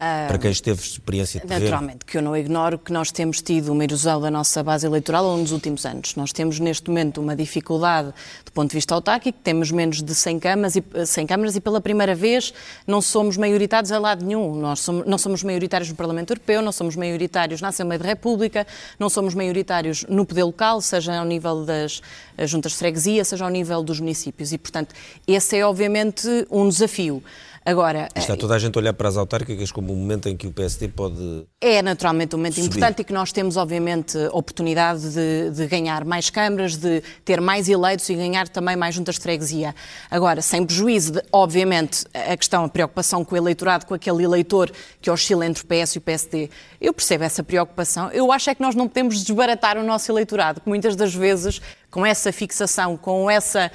[0.00, 3.84] Para quem esteve experiência de Naturalmente, que eu não ignoro que nós temos tido uma
[3.84, 6.16] erosão da nossa base eleitoral ao longo dos últimos anos.
[6.16, 10.38] Nós temos neste momento uma dificuldade do ponto de vista autárquico, temos menos de 100
[10.38, 12.54] câmaras e, 100 câmaras e pela primeira vez
[12.86, 14.54] não somos maioritários a lado nenhum.
[14.54, 18.66] Nós somos, não somos maioritários no Parlamento Europeu, não somos maioritários na Assembleia da República,
[18.98, 22.00] não somos maioritários no poder local, seja ao nível das
[22.46, 24.50] juntas de freguesia, seja ao nível dos municípios.
[24.50, 24.94] E, portanto,
[25.26, 27.22] esse é obviamente um desafio.
[27.64, 30.46] Agora, está toda a gente a olhar para as autárquicas como um momento em que
[30.46, 31.46] o PSD pode.
[31.60, 32.68] É naturalmente um momento subir.
[32.68, 37.68] importante e que nós temos, obviamente, oportunidade de, de, ganhar mais câmaras, de ter mais
[37.68, 39.74] eleitos e ganhar também mais juntas de freguesia.
[40.10, 44.72] Agora, sem prejuízo de, obviamente, a questão, a preocupação com o eleitorado, com aquele eleitor
[45.00, 46.50] que oscila entre o PS e o PSD.
[46.80, 48.10] Eu percebo essa preocupação.
[48.10, 51.60] Eu acho é que nós não podemos desbaratar o nosso eleitorado, que muitas das vezes,
[51.90, 53.70] com essa fixação, com essa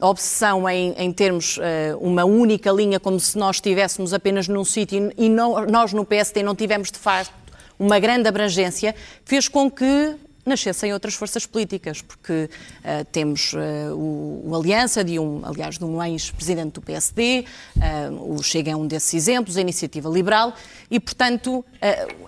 [0.00, 1.60] obsessão em, em termos uh,
[2.00, 6.42] uma única linha, como se nós estivéssemos apenas num sítio e não, nós no PSD
[6.42, 7.32] não tivemos de facto
[7.78, 8.94] uma grande abrangência,
[9.24, 15.18] fez com que nascessem outras forças políticas, porque uh, temos uh, o, o, Aliança, de
[15.18, 17.44] um, aliás, de um ex-presidente do PSD,
[17.76, 20.54] uh, o Chega é um desses exemplos, a Iniciativa Liberal,
[20.90, 21.64] e, portanto,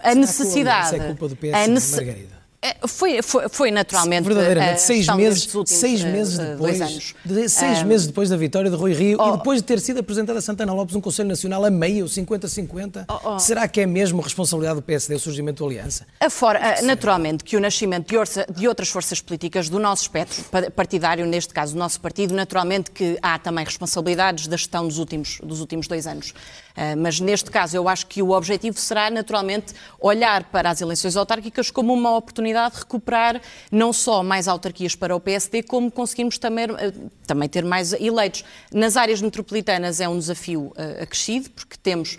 [0.03, 0.95] a necessidade...
[0.95, 2.42] Isso é culpa do PS, a Margarida.
[2.65, 4.25] É, foi, foi, foi naturalmente.
[4.25, 7.15] Verdadeiramente, seis meses, últimos, seis meses uh, depois.
[7.25, 9.81] De, seis um, meses depois da vitória de Rui Rio oh, e depois de ter
[9.81, 13.39] sido apresentada a Santana Lopes um Conselho Nacional a meio, 50-50, oh, oh.
[13.41, 16.07] será que é mesmo responsabilidade do PSD o surgimento da Aliança?
[16.21, 21.27] Afora, naturalmente, que o nascimento de, orça, de outras forças políticas do nosso espectro partidário,
[21.27, 25.61] neste caso do nosso partido, naturalmente que há também responsabilidades da gestão dos últimos, dos
[25.61, 26.33] últimos dois anos.
[26.77, 31.17] Uh, mas neste caso eu acho que o objetivo será naturalmente olhar para as eleições
[31.17, 36.39] autárquicas como uma oportunidade de recuperar não só mais autarquias para o PSD, como conseguimos
[36.39, 38.45] também, uh, também ter mais eleitos.
[38.73, 42.17] Nas áreas metropolitanas é um desafio uh, acrescido, porque temos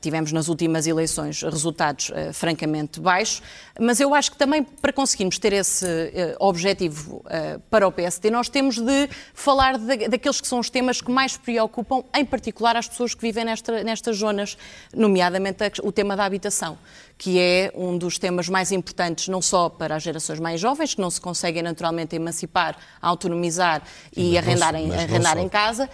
[0.00, 3.42] tivemos nas últimas eleições resultados uh, francamente baixos,
[3.78, 7.24] mas eu acho que também para conseguirmos ter esse uh, objetivo
[7.70, 11.36] para o PSD, nós temos de falar de, daqueles que são os temas que mais
[11.36, 14.56] preocupam, em particular as pessoas que vivem nesta, nestas zonas,
[14.94, 16.78] nomeadamente o tema da habitação
[17.18, 21.00] que é um dos temas mais importantes, não só para as gerações mais jovens, que
[21.00, 23.82] não se conseguem naturalmente emancipar, autonomizar
[24.14, 25.88] e mas arrendar, em, arrendar em casa,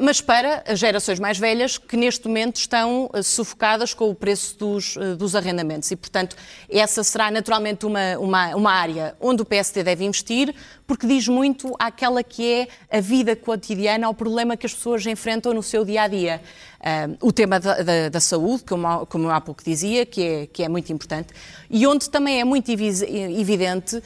[0.00, 4.96] mas para as gerações mais velhas, que neste momento estão sufocadas com o preço dos,
[4.96, 5.90] eh, dos arrendamentos.
[5.90, 6.36] E, portanto,
[6.68, 10.54] essa será naturalmente uma, uma, uma área onde o PSD deve investir,
[10.88, 15.52] porque diz muito àquela que é a vida cotidiana, ao problema que as pessoas enfrentam
[15.52, 16.40] no seu dia a dia.
[16.78, 20.46] Uh, o tema da, da, da saúde, como, como eu há pouco dizia, que é,
[20.46, 21.34] que é muito importante,
[21.68, 24.02] e onde também é muito evidente uh,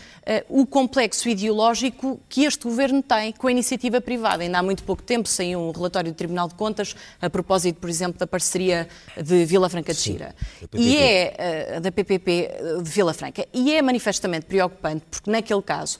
[0.48, 4.42] o complexo ideológico que este governo tem com a iniciativa privada.
[4.42, 7.90] Ainda há muito pouco tempo saiu um relatório do Tribunal de Contas a propósito, por
[7.90, 8.88] exemplo, da parceria
[9.22, 10.34] de Vila Franca de Xira.
[10.72, 12.50] E é uh, da PPP
[12.82, 13.46] de Vila Franca.
[13.52, 15.98] E é manifestamente preocupante, porque naquele caso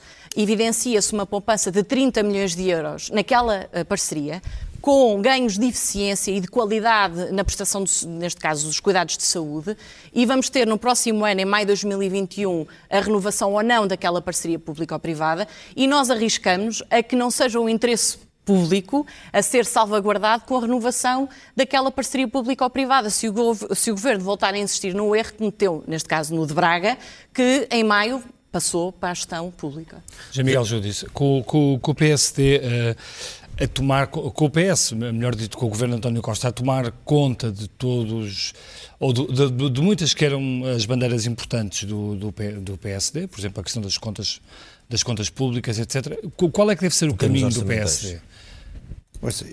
[0.73, 4.43] evidencia-se uma poupança de 30 milhões de euros naquela parceria,
[4.81, 9.23] com ganhos de eficiência e de qualidade na prestação, de, neste caso, dos cuidados de
[9.23, 9.77] saúde,
[10.13, 14.21] e vamos ter no próximo ano, em maio de 2021, a renovação ou não daquela
[14.21, 15.47] parceria público-privada,
[15.77, 20.63] e nós arriscamos a que não seja o interesse público a ser salvaguardado com a
[20.63, 23.09] renovação daquela parceria público-privada.
[23.09, 23.29] Se,
[23.77, 26.99] se, o governo voltar a insistir no erro que meteu, neste caso no de Braga,
[27.33, 28.21] que em maio
[28.53, 30.05] passou para a gestão pública.
[30.31, 32.61] Já Miguel Judice, com, com, com o PSD...
[32.61, 36.91] Uh a tomar, com o PS, melhor dito, com o governo António Costa, a tomar
[37.05, 38.55] conta de todos,
[38.99, 43.39] ou de, de, de muitas que eram as bandeiras importantes do, do, do, PSD, por
[43.39, 44.41] exemplo, a questão das contas,
[44.89, 46.19] das contas públicas, etc.
[46.51, 48.21] Qual é que deve ser o caminho do PSD?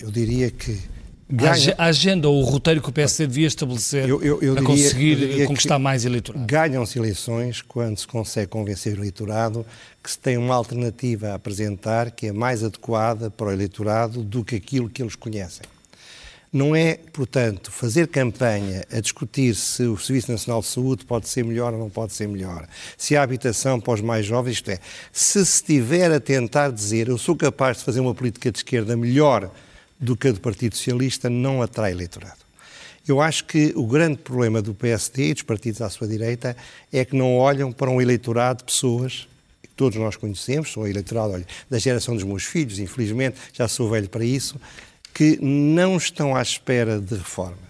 [0.02, 0.80] Eu diria que
[1.32, 1.76] Ganha...
[1.78, 5.46] A agenda ou o roteiro que o PSD devia estabelecer eu, eu, eu a conseguir
[5.46, 6.44] conquistar mais eleitorado?
[6.46, 9.64] Ganham-se eleições quando se consegue convencer o eleitorado
[10.04, 14.44] que se tem uma alternativa a apresentar que é mais adequada para o eleitorado do
[14.44, 15.64] que aquilo que eles conhecem.
[16.52, 21.46] Não é, portanto, fazer campanha a discutir se o Serviço Nacional de Saúde pode ser
[21.46, 22.68] melhor ou não pode ser melhor,
[22.98, 24.80] se a habitação para os mais jovens, isto é,
[25.12, 28.98] se se estiver a tentar dizer eu sou capaz de fazer uma política de esquerda
[28.98, 29.52] melhor
[30.00, 32.39] do que a do Partido Socialista não atrai eleitorado.
[33.08, 36.56] Eu acho que o grande problema do PSD e dos partidos à sua direita
[36.91, 39.28] é que não olham para um eleitorado de pessoas
[39.62, 43.89] que todos nós conhecemos, sou eleitorado olha, da geração dos meus filhos, infelizmente já sou
[43.89, 44.60] velho para isso,
[45.14, 47.69] que não estão à espera de reformas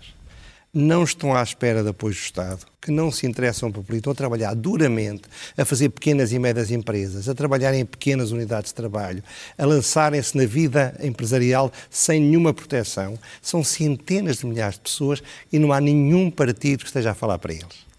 [0.73, 4.11] não estão à espera de apoio do Estado, que não se interessam por política, estão
[4.11, 5.23] a trabalhar duramente,
[5.57, 9.23] a fazer pequenas e médias empresas, a trabalhar em pequenas unidades de trabalho,
[9.57, 13.17] a lançarem-se na vida empresarial sem nenhuma proteção.
[13.41, 17.39] São centenas de milhares de pessoas e não há nenhum partido que esteja a falar
[17.39, 17.89] para eles.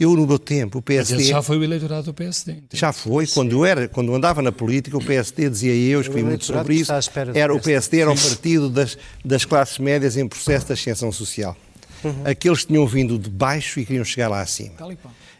[0.00, 1.14] Eu, no meu tempo, o PSD...
[1.14, 2.52] Mas já foi o eleitorado do PSD.
[2.52, 2.66] Então.
[2.72, 3.28] Já foi.
[3.28, 6.90] Quando, era, quando andava na política, o PSD dizia eu, escrevi muito sobre isso,
[7.32, 11.56] era, o PSD era o partido das, das classes médias em processo de ascensão social
[12.04, 12.22] uhum.
[12.24, 14.74] aqueles que tinham vindo de baixo e queriam chegar lá acima.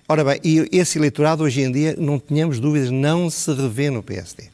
[0.07, 4.03] Ora bem, e esse eleitorado hoje em dia, não tínhamos dúvidas, não se revê no
[4.03, 4.49] PSD.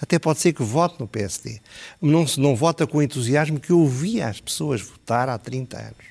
[0.00, 1.60] Até pode ser que vote no PSD.
[2.00, 6.08] Não, não vota com o entusiasmo que eu via as pessoas votar há 30 anos.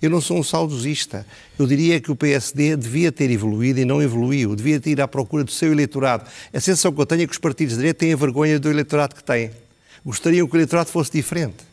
[0.00, 1.26] Eu não sou um saudosista.
[1.58, 4.54] Eu diria que o PSD devia ter evoluído e não evoluiu.
[4.54, 6.28] Devia ter ido à procura do seu eleitorado.
[6.52, 8.70] A sensação que eu tenho é que os partidos de direita têm a vergonha do
[8.70, 9.50] eleitorado que têm.
[10.04, 11.64] Gostariam que o eleitorado fosse diferente.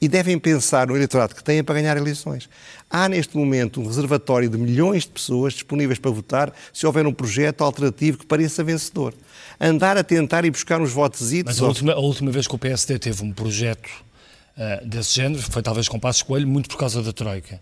[0.00, 2.48] E devem pensar no eleitorado que têm para ganhar eleições.
[2.88, 7.12] Há neste momento um reservatório de milhões de pessoas disponíveis para votar se houver um
[7.12, 9.12] projeto alternativo que pareça vencedor.
[9.60, 11.30] Andar a tentar e buscar uns votos.
[11.44, 13.88] Mas a última, a última vez que o PSD teve um projeto
[14.56, 17.60] uh, desse género foi talvez com Passos Coelho, muito por causa da Troika.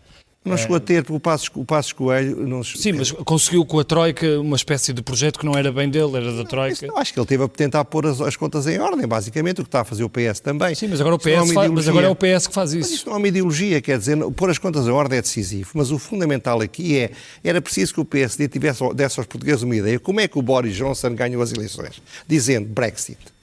[0.48, 2.46] Não chegou a ter, porque o Passos, o Passos Coelho...
[2.46, 2.62] Não...
[2.62, 6.16] Sim, mas conseguiu com a Troika uma espécie de projeto que não era bem dele,
[6.16, 6.86] era da Troika.
[6.86, 9.64] Não, acho que ele teve a tentar pôr as, as, contas em ordem, basicamente, o
[9.64, 10.74] que está a fazer o PS também.
[10.74, 12.90] Sim, mas agora, o PS é faz, mas agora é o PS que faz isso.
[12.90, 15.70] Mas isso não é uma ideologia, quer dizer, pôr as contas em ordem é decisivo,
[15.74, 17.10] mas o fundamental aqui é,
[17.42, 20.42] era preciso que o PSD tivesse, desse aos portugueses uma ideia, como é que o
[20.42, 22.02] Boris Johnson ganhou as eleições?
[22.26, 23.37] Dizendo Brexit.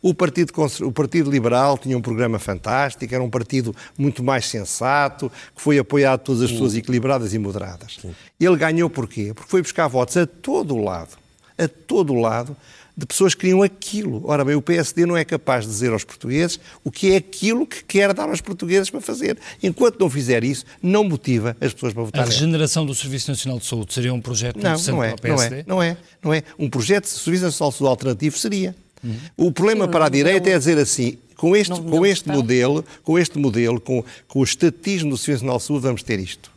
[0.00, 5.30] O Partido, o Partido Liberal tinha um programa fantástico, era um partido muito mais sensato,
[5.54, 7.98] que foi apoiado por todas as pessoas equilibradas e moderadas.
[8.00, 8.14] Sim.
[8.38, 9.32] Ele ganhou porquê?
[9.34, 11.16] Porque foi buscar votos a todo o lado,
[11.56, 12.56] a todo o lado,
[12.98, 14.22] de pessoas que queriam aquilo.
[14.24, 17.64] Ora bem, o PSD não é capaz de dizer aos portugueses o que é aquilo
[17.64, 19.38] que quer dar aos portugueses para fazer.
[19.62, 22.22] Enquanto não fizer isso, não motiva as pessoas para votar.
[22.22, 25.36] A regeneração do Serviço Nacional de Saúde seria um projeto não, não é, para o
[25.36, 25.64] PSD?
[25.64, 26.42] Não é, não é, não é.
[26.58, 28.74] Um projeto de Serviço Nacional de Saúde alternativo seria.
[29.02, 29.16] Uhum.
[29.36, 32.84] O problema Sim, para a direita é dizer assim, com este, não, com este modelo,
[33.02, 36.50] com este modelo, com, com o estatismo do Serviço Nacional de Saúde, vamos ter isto.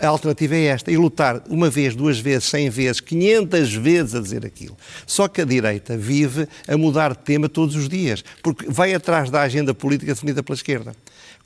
[0.00, 4.20] A alternativa é esta, e lutar uma vez, duas vezes, cem vezes, quinhentas vezes a
[4.20, 4.76] dizer aquilo.
[5.06, 9.28] Só que a direita vive a mudar de tema todos os dias, porque vai atrás
[9.28, 10.94] da agenda política definida pela esquerda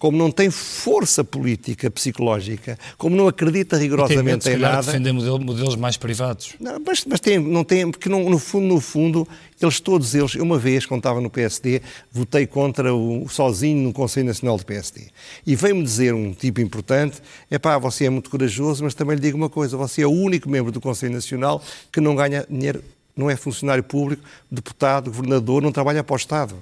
[0.02, 4.82] como não tem força política, psicológica, como não acredita rigorosamente tem em nada.
[4.82, 6.56] defender modelos mais privados.
[6.58, 9.28] Não, mas, mas tem, não tem, porque não, no fundo, no fundo,
[9.60, 11.80] eles todos eles, eu uma vez, quando estava no PSD,
[12.10, 15.02] votei contra o sozinho no Conselho Nacional do PSD.
[15.46, 19.22] E veio-me dizer um tipo importante: é pá, você é muito corajoso, mas também lhe
[19.22, 22.82] digo uma coisa, você é o único membro do Conselho Nacional que não ganha dinheiro,
[23.16, 26.56] não é funcionário público, deputado, governador, não trabalha para o Estado.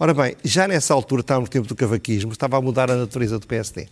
[0.00, 3.36] Ora bem, já nessa altura, estava no tempo do cavaquismo, estava a mudar a natureza
[3.36, 3.88] do PSD.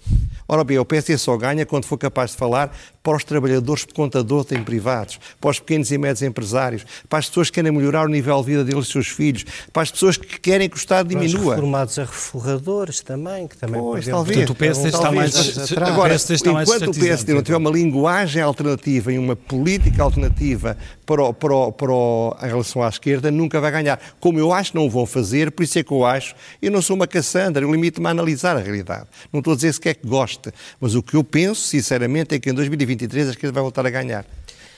[0.46, 3.92] Ora bem, o PSD só ganha quando for capaz de falar para os trabalhadores de
[3.92, 8.06] contador em privados, para os pequenos e médios empresários, para as pessoas que querem melhorar
[8.06, 10.76] o nível de vida deles e dos seus filhos, para as pessoas que querem que
[10.76, 11.30] o Estado diminua.
[11.30, 14.36] Para os reformados a reforradores também, que também pois, talvez.
[14.36, 19.18] Portanto, o PSD está mais Agora, enquanto o PSD não tiver uma linguagem alternativa e
[19.18, 20.76] uma política alternativa
[21.06, 24.00] para, o, para, o, para o, em relação à esquerda, nunca vai ganhar.
[24.18, 26.82] Como eu acho que não vão fazer, por isso é que eu acho, eu não
[26.82, 29.06] sou uma Cassandra, eu limito-me a analisar a realidade.
[29.32, 32.50] Não estou a dizer sequer que goste, mas o que eu penso, sinceramente, é que
[32.50, 34.26] em 2023 a esquerda vai voltar a ganhar.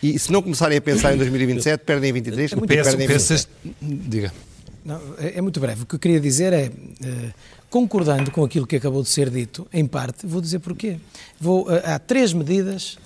[0.02, 3.08] E se não começarem a pensar em 2027, perdem em 23, é muito perdem em
[3.08, 3.48] 27.
[3.80, 4.32] Diga.
[4.84, 5.82] Não, é, é, muito breve.
[5.82, 6.70] O que eu queria dizer é,
[7.02, 7.30] eh,
[7.68, 10.98] concordando com aquilo que acabou de ser dito, em parte, vou dizer porquê.
[11.40, 12.96] Vou, eh, há três medidas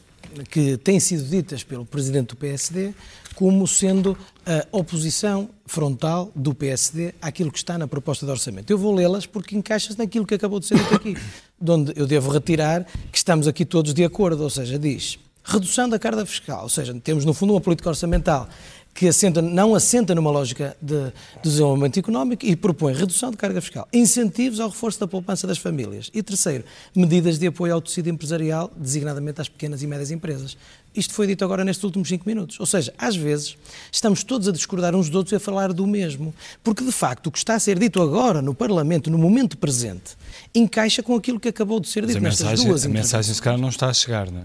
[0.51, 2.93] que têm sido ditas pelo presidente do PSD
[3.35, 8.70] como sendo a oposição frontal do PSD àquilo que está na proposta de orçamento.
[8.70, 11.16] Eu vou lê-las porque encaixam-se naquilo que acabou de ser dito aqui,
[11.61, 15.89] de onde eu devo retirar que estamos aqui todos de acordo, ou seja, diz redução
[15.89, 18.49] da carga fiscal, ou seja, temos no fundo uma política orçamental
[18.95, 21.12] que assenta, não assenta numa lógica de, de,
[21.43, 26.11] desenvolvimento económico e propõe redução de carga fiscal, incentivos ao reforço da poupança das famílias
[26.12, 26.64] e, terceiro,
[26.95, 30.57] medidas de apoio ao tecido empresarial, designadamente às pequenas e médias empresas.
[30.95, 32.61] Isto foi dito agora nestes últimos cinco minutos.
[32.61, 33.57] Ou seja, às vezes
[33.90, 36.34] estamos todos a discordar uns dos outros e a falar do mesmo.
[36.62, 40.16] Porque, de facto, o que está a ser dito agora no Parlamento, no momento presente,
[40.55, 43.40] encaixa com aquilo que acabou de ser dito Mas nestas mensagem, duas A mensagem, se
[43.40, 44.44] calhar, não está a chegar, não é?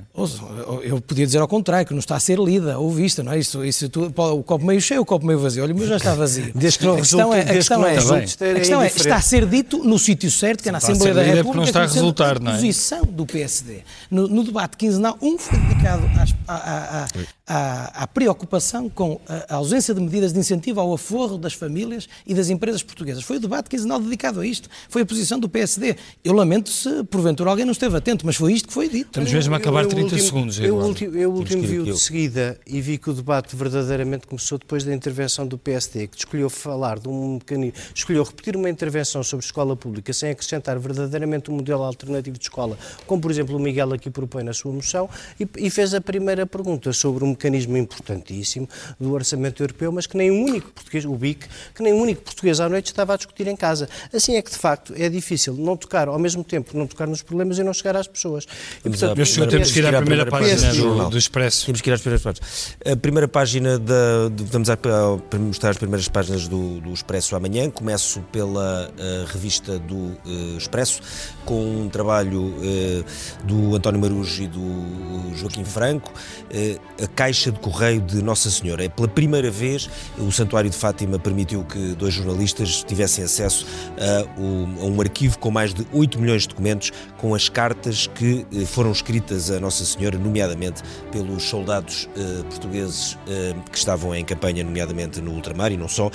[0.84, 3.40] Eu podia dizer ao contrário, que não está a ser lida ou vista, não é?
[3.40, 5.64] Isso, isso o copo meio cheio, o copo meio vazio.
[5.64, 6.52] Olha, o meu já está vazio.
[6.56, 9.46] Desde que não a questão é, a questão é, a questão é, está a ser
[9.46, 12.52] dito no sítio certo, que é na Assembleia da República, não está a resultar, não
[12.52, 12.56] é?
[12.56, 13.82] Posição do PSD.
[14.10, 17.08] No, no debate quinzenal, um foi dedicado às, à, à,
[17.48, 22.34] à, à, preocupação com a ausência de medidas de incentivo ao aforro das famílias e
[22.34, 23.24] das empresas portuguesas.
[23.24, 24.70] Foi o debate quinzenal dedicado a isto.
[24.90, 25.97] Foi a posição do PSD.
[26.24, 29.08] Eu lamento se porventura alguém não esteve atento, mas foi isto que foi dito.
[29.08, 30.60] Estamos mesmo a acabar eu, 30 último, segundos.
[30.60, 34.84] Eu, último, eu último vi de seguida e vi que o debate verdadeiramente começou depois
[34.84, 39.46] da intervenção do PSD, que escolheu falar de um mecanismo, escolheu repetir uma intervenção sobre
[39.46, 43.94] escola pública sem acrescentar verdadeiramente um modelo alternativo de escola, como por exemplo o Miguel
[43.94, 47.78] aqui propõe na sua moção, e, e fez a primeira primeira pergunta sobre um mecanismo
[47.78, 48.68] importantíssimo
[49.00, 52.22] do orçamento europeu, mas que nem um único português, o BIC, que nem um único
[52.22, 53.88] português à noite estava a discutir em casa.
[54.14, 57.24] Assim é que, de facto, é difícil não tocar, ao mesmo tempo, não tocar nos
[57.24, 58.46] problemas e não chegar às pessoas.
[58.84, 59.16] E, portanto,
[59.50, 61.66] temos que ir à primeira, página do, do, Expresso.
[61.66, 62.76] Temos que ir às primeiras páginas.
[62.86, 63.94] A primeira página, da,
[64.52, 67.70] vamos a, a, mostrar as primeiras páginas do, do Expresso amanhã.
[67.70, 71.02] Começo pela uh, revista do uh, Expresso,
[71.46, 73.06] com um trabalho uh,
[73.46, 76.12] do António Marujo e do Joaquim Franco,
[77.02, 78.84] a Caixa de Correio de Nossa Senhora.
[78.84, 83.66] É pela primeira vez o Santuário de Fátima permitiu que dois jornalistas tivessem acesso
[83.98, 84.42] a,
[84.82, 88.92] a um arquivo com mais de 8 milhões de documentos com as cartas que foram
[88.92, 92.08] escritas a Nossa Senhora, nomeadamente pelos soldados
[92.50, 93.18] portugueses
[93.72, 96.10] que estavam em campanha, nomeadamente no ultramar e não só,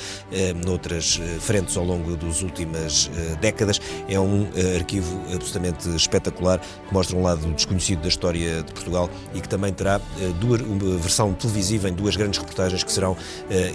[0.64, 3.10] noutras frentes ao longo das últimas
[3.40, 3.80] décadas.
[4.08, 9.40] É um arquivo absolutamente espetacular que mostra um lado desconhecido da história de Portugal e
[9.40, 10.00] que também terá
[10.40, 13.16] duas, uma versão televisiva em duas grandes reportagens que serão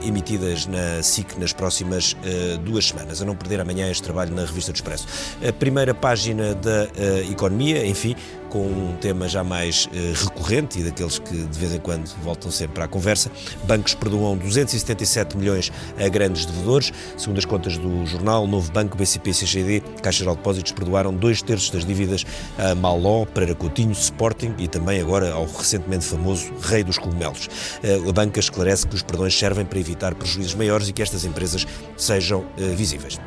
[0.03, 2.15] emitidas na SIC nas próximas
[2.63, 3.21] duas semanas.
[3.21, 5.07] A não perder amanhã este trabalho na Revista do Expresso.
[5.47, 6.87] A primeira página da
[7.29, 8.15] Economia, enfim,
[8.49, 12.49] com um tema já mais eh, recorrente e daqueles que de vez em quando voltam
[12.49, 13.31] sempre à conversa.
[13.65, 16.91] Bancos perdoam 277 milhões a grandes devedores.
[17.17, 21.69] Segundo as contas do jornal, Novo Banco, BCP CGD, Caixa de Depósitos perdoaram dois terços
[21.69, 22.25] das dívidas
[22.57, 27.49] a Maló, Pereira Coutinho, Sporting e também agora ao recentemente famoso Rei dos Cogumelos.
[27.83, 31.25] Eh, a banca esclarece que os perdões servem para evitar prejuízos maiores e que estas
[31.25, 31.65] empresas
[31.97, 33.19] sejam eh, visíveis.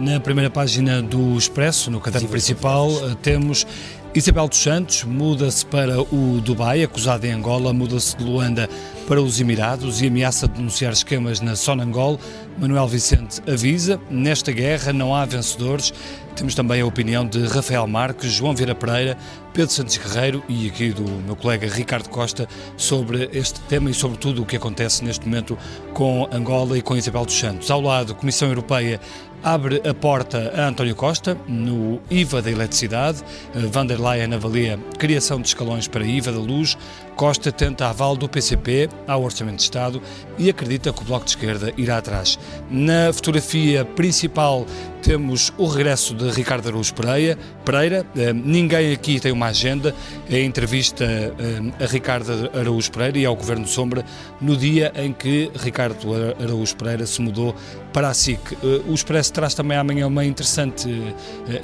[0.00, 2.88] Na primeira página do Expresso, no caderno principal,
[3.20, 3.66] temos
[4.14, 8.66] Isabel dos Santos muda-se para o Dubai, acusada em Angola, muda-se de Luanda
[9.10, 12.16] para os Emirados e ameaça denunciar esquemas na Sonangol.
[12.56, 15.92] Manuel Vicente avisa, nesta guerra não há vencedores.
[16.36, 19.18] Temos também a opinião de Rafael Marques, João Vieira Pereira,
[19.52, 24.16] Pedro Santos Guerreiro e aqui do meu colega Ricardo Costa sobre este tema e sobre
[24.16, 25.58] tudo o que acontece neste momento
[25.92, 27.68] com Angola e com Isabel dos Santos.
[27.68, 29.00] Ao lado, Comissão Europeia
[29.42, 33.22] abre a porta a António Costa no IVA da eletricidade.
[33.54, 36.76] Van der Leyen avalia criação de escalões para IVA da luz.
[37.16, 40.02] Costa tenta aval do PCP ao Orçamento de Estado
[40.38, 42.38] e acredita que o Bloco de Esquerda irá atrás.
[42.70, 44.66] Na fotografia principal
[45.02, 47.38] temos o regresso de Ricardo Araújo Pereira.
[47.64, 48.06] Pereira.
[48.16, 49.94] Eh, ninguém aqui tem uma agenda.
[50.28, 54.04] É a entrevista eh, a Ricardo Araújo Pereira e ao Governo Sombra
[54.40, 57.54] no dia em que Ricardo Araújo Pereira se mudou
[57.92, 58.40] para a SIC.
[58.52, 60.88] Eh, o Expresso traz também amanhã uma interessante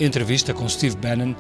[0.01, 1.35] entrevista com Steve Bannon,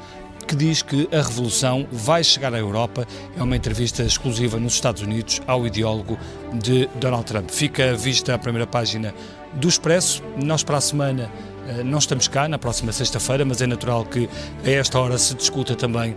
[0.47, 3.07] que diz que a revolução vai chegar à Europa.
[3.36, 6.18] É uma entrevista exclusiva nos Estados Unidos ao ideólogo
[6.55, 7.51] de Donald Trump.
[7.51, 9.14] Fica vista a primeira página
[9.55, 10.22] do Expresso.
[10.42, 11.30] Nós, para a semana,
[11.68, 14.28] eh, não estamos cá, na próxima sexta-feira, mas é natural que
[14.64, 16.16] a esta hora se discuta também um,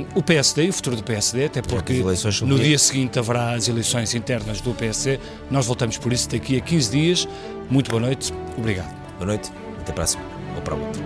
[0.00, 2.02] eh, o PSD, o futuro do PSD, até porque
[2.44, 5.18] no dia seguinte haverá as eleições internas do PSD.
[5.50, 7.28] Nós voltamos por isso daqui a 15 dias.
[7.68, 8.94] Muito boa noite, obrigado.
[9.18, 11.02] Boa noite, até para a semana ou para a outra.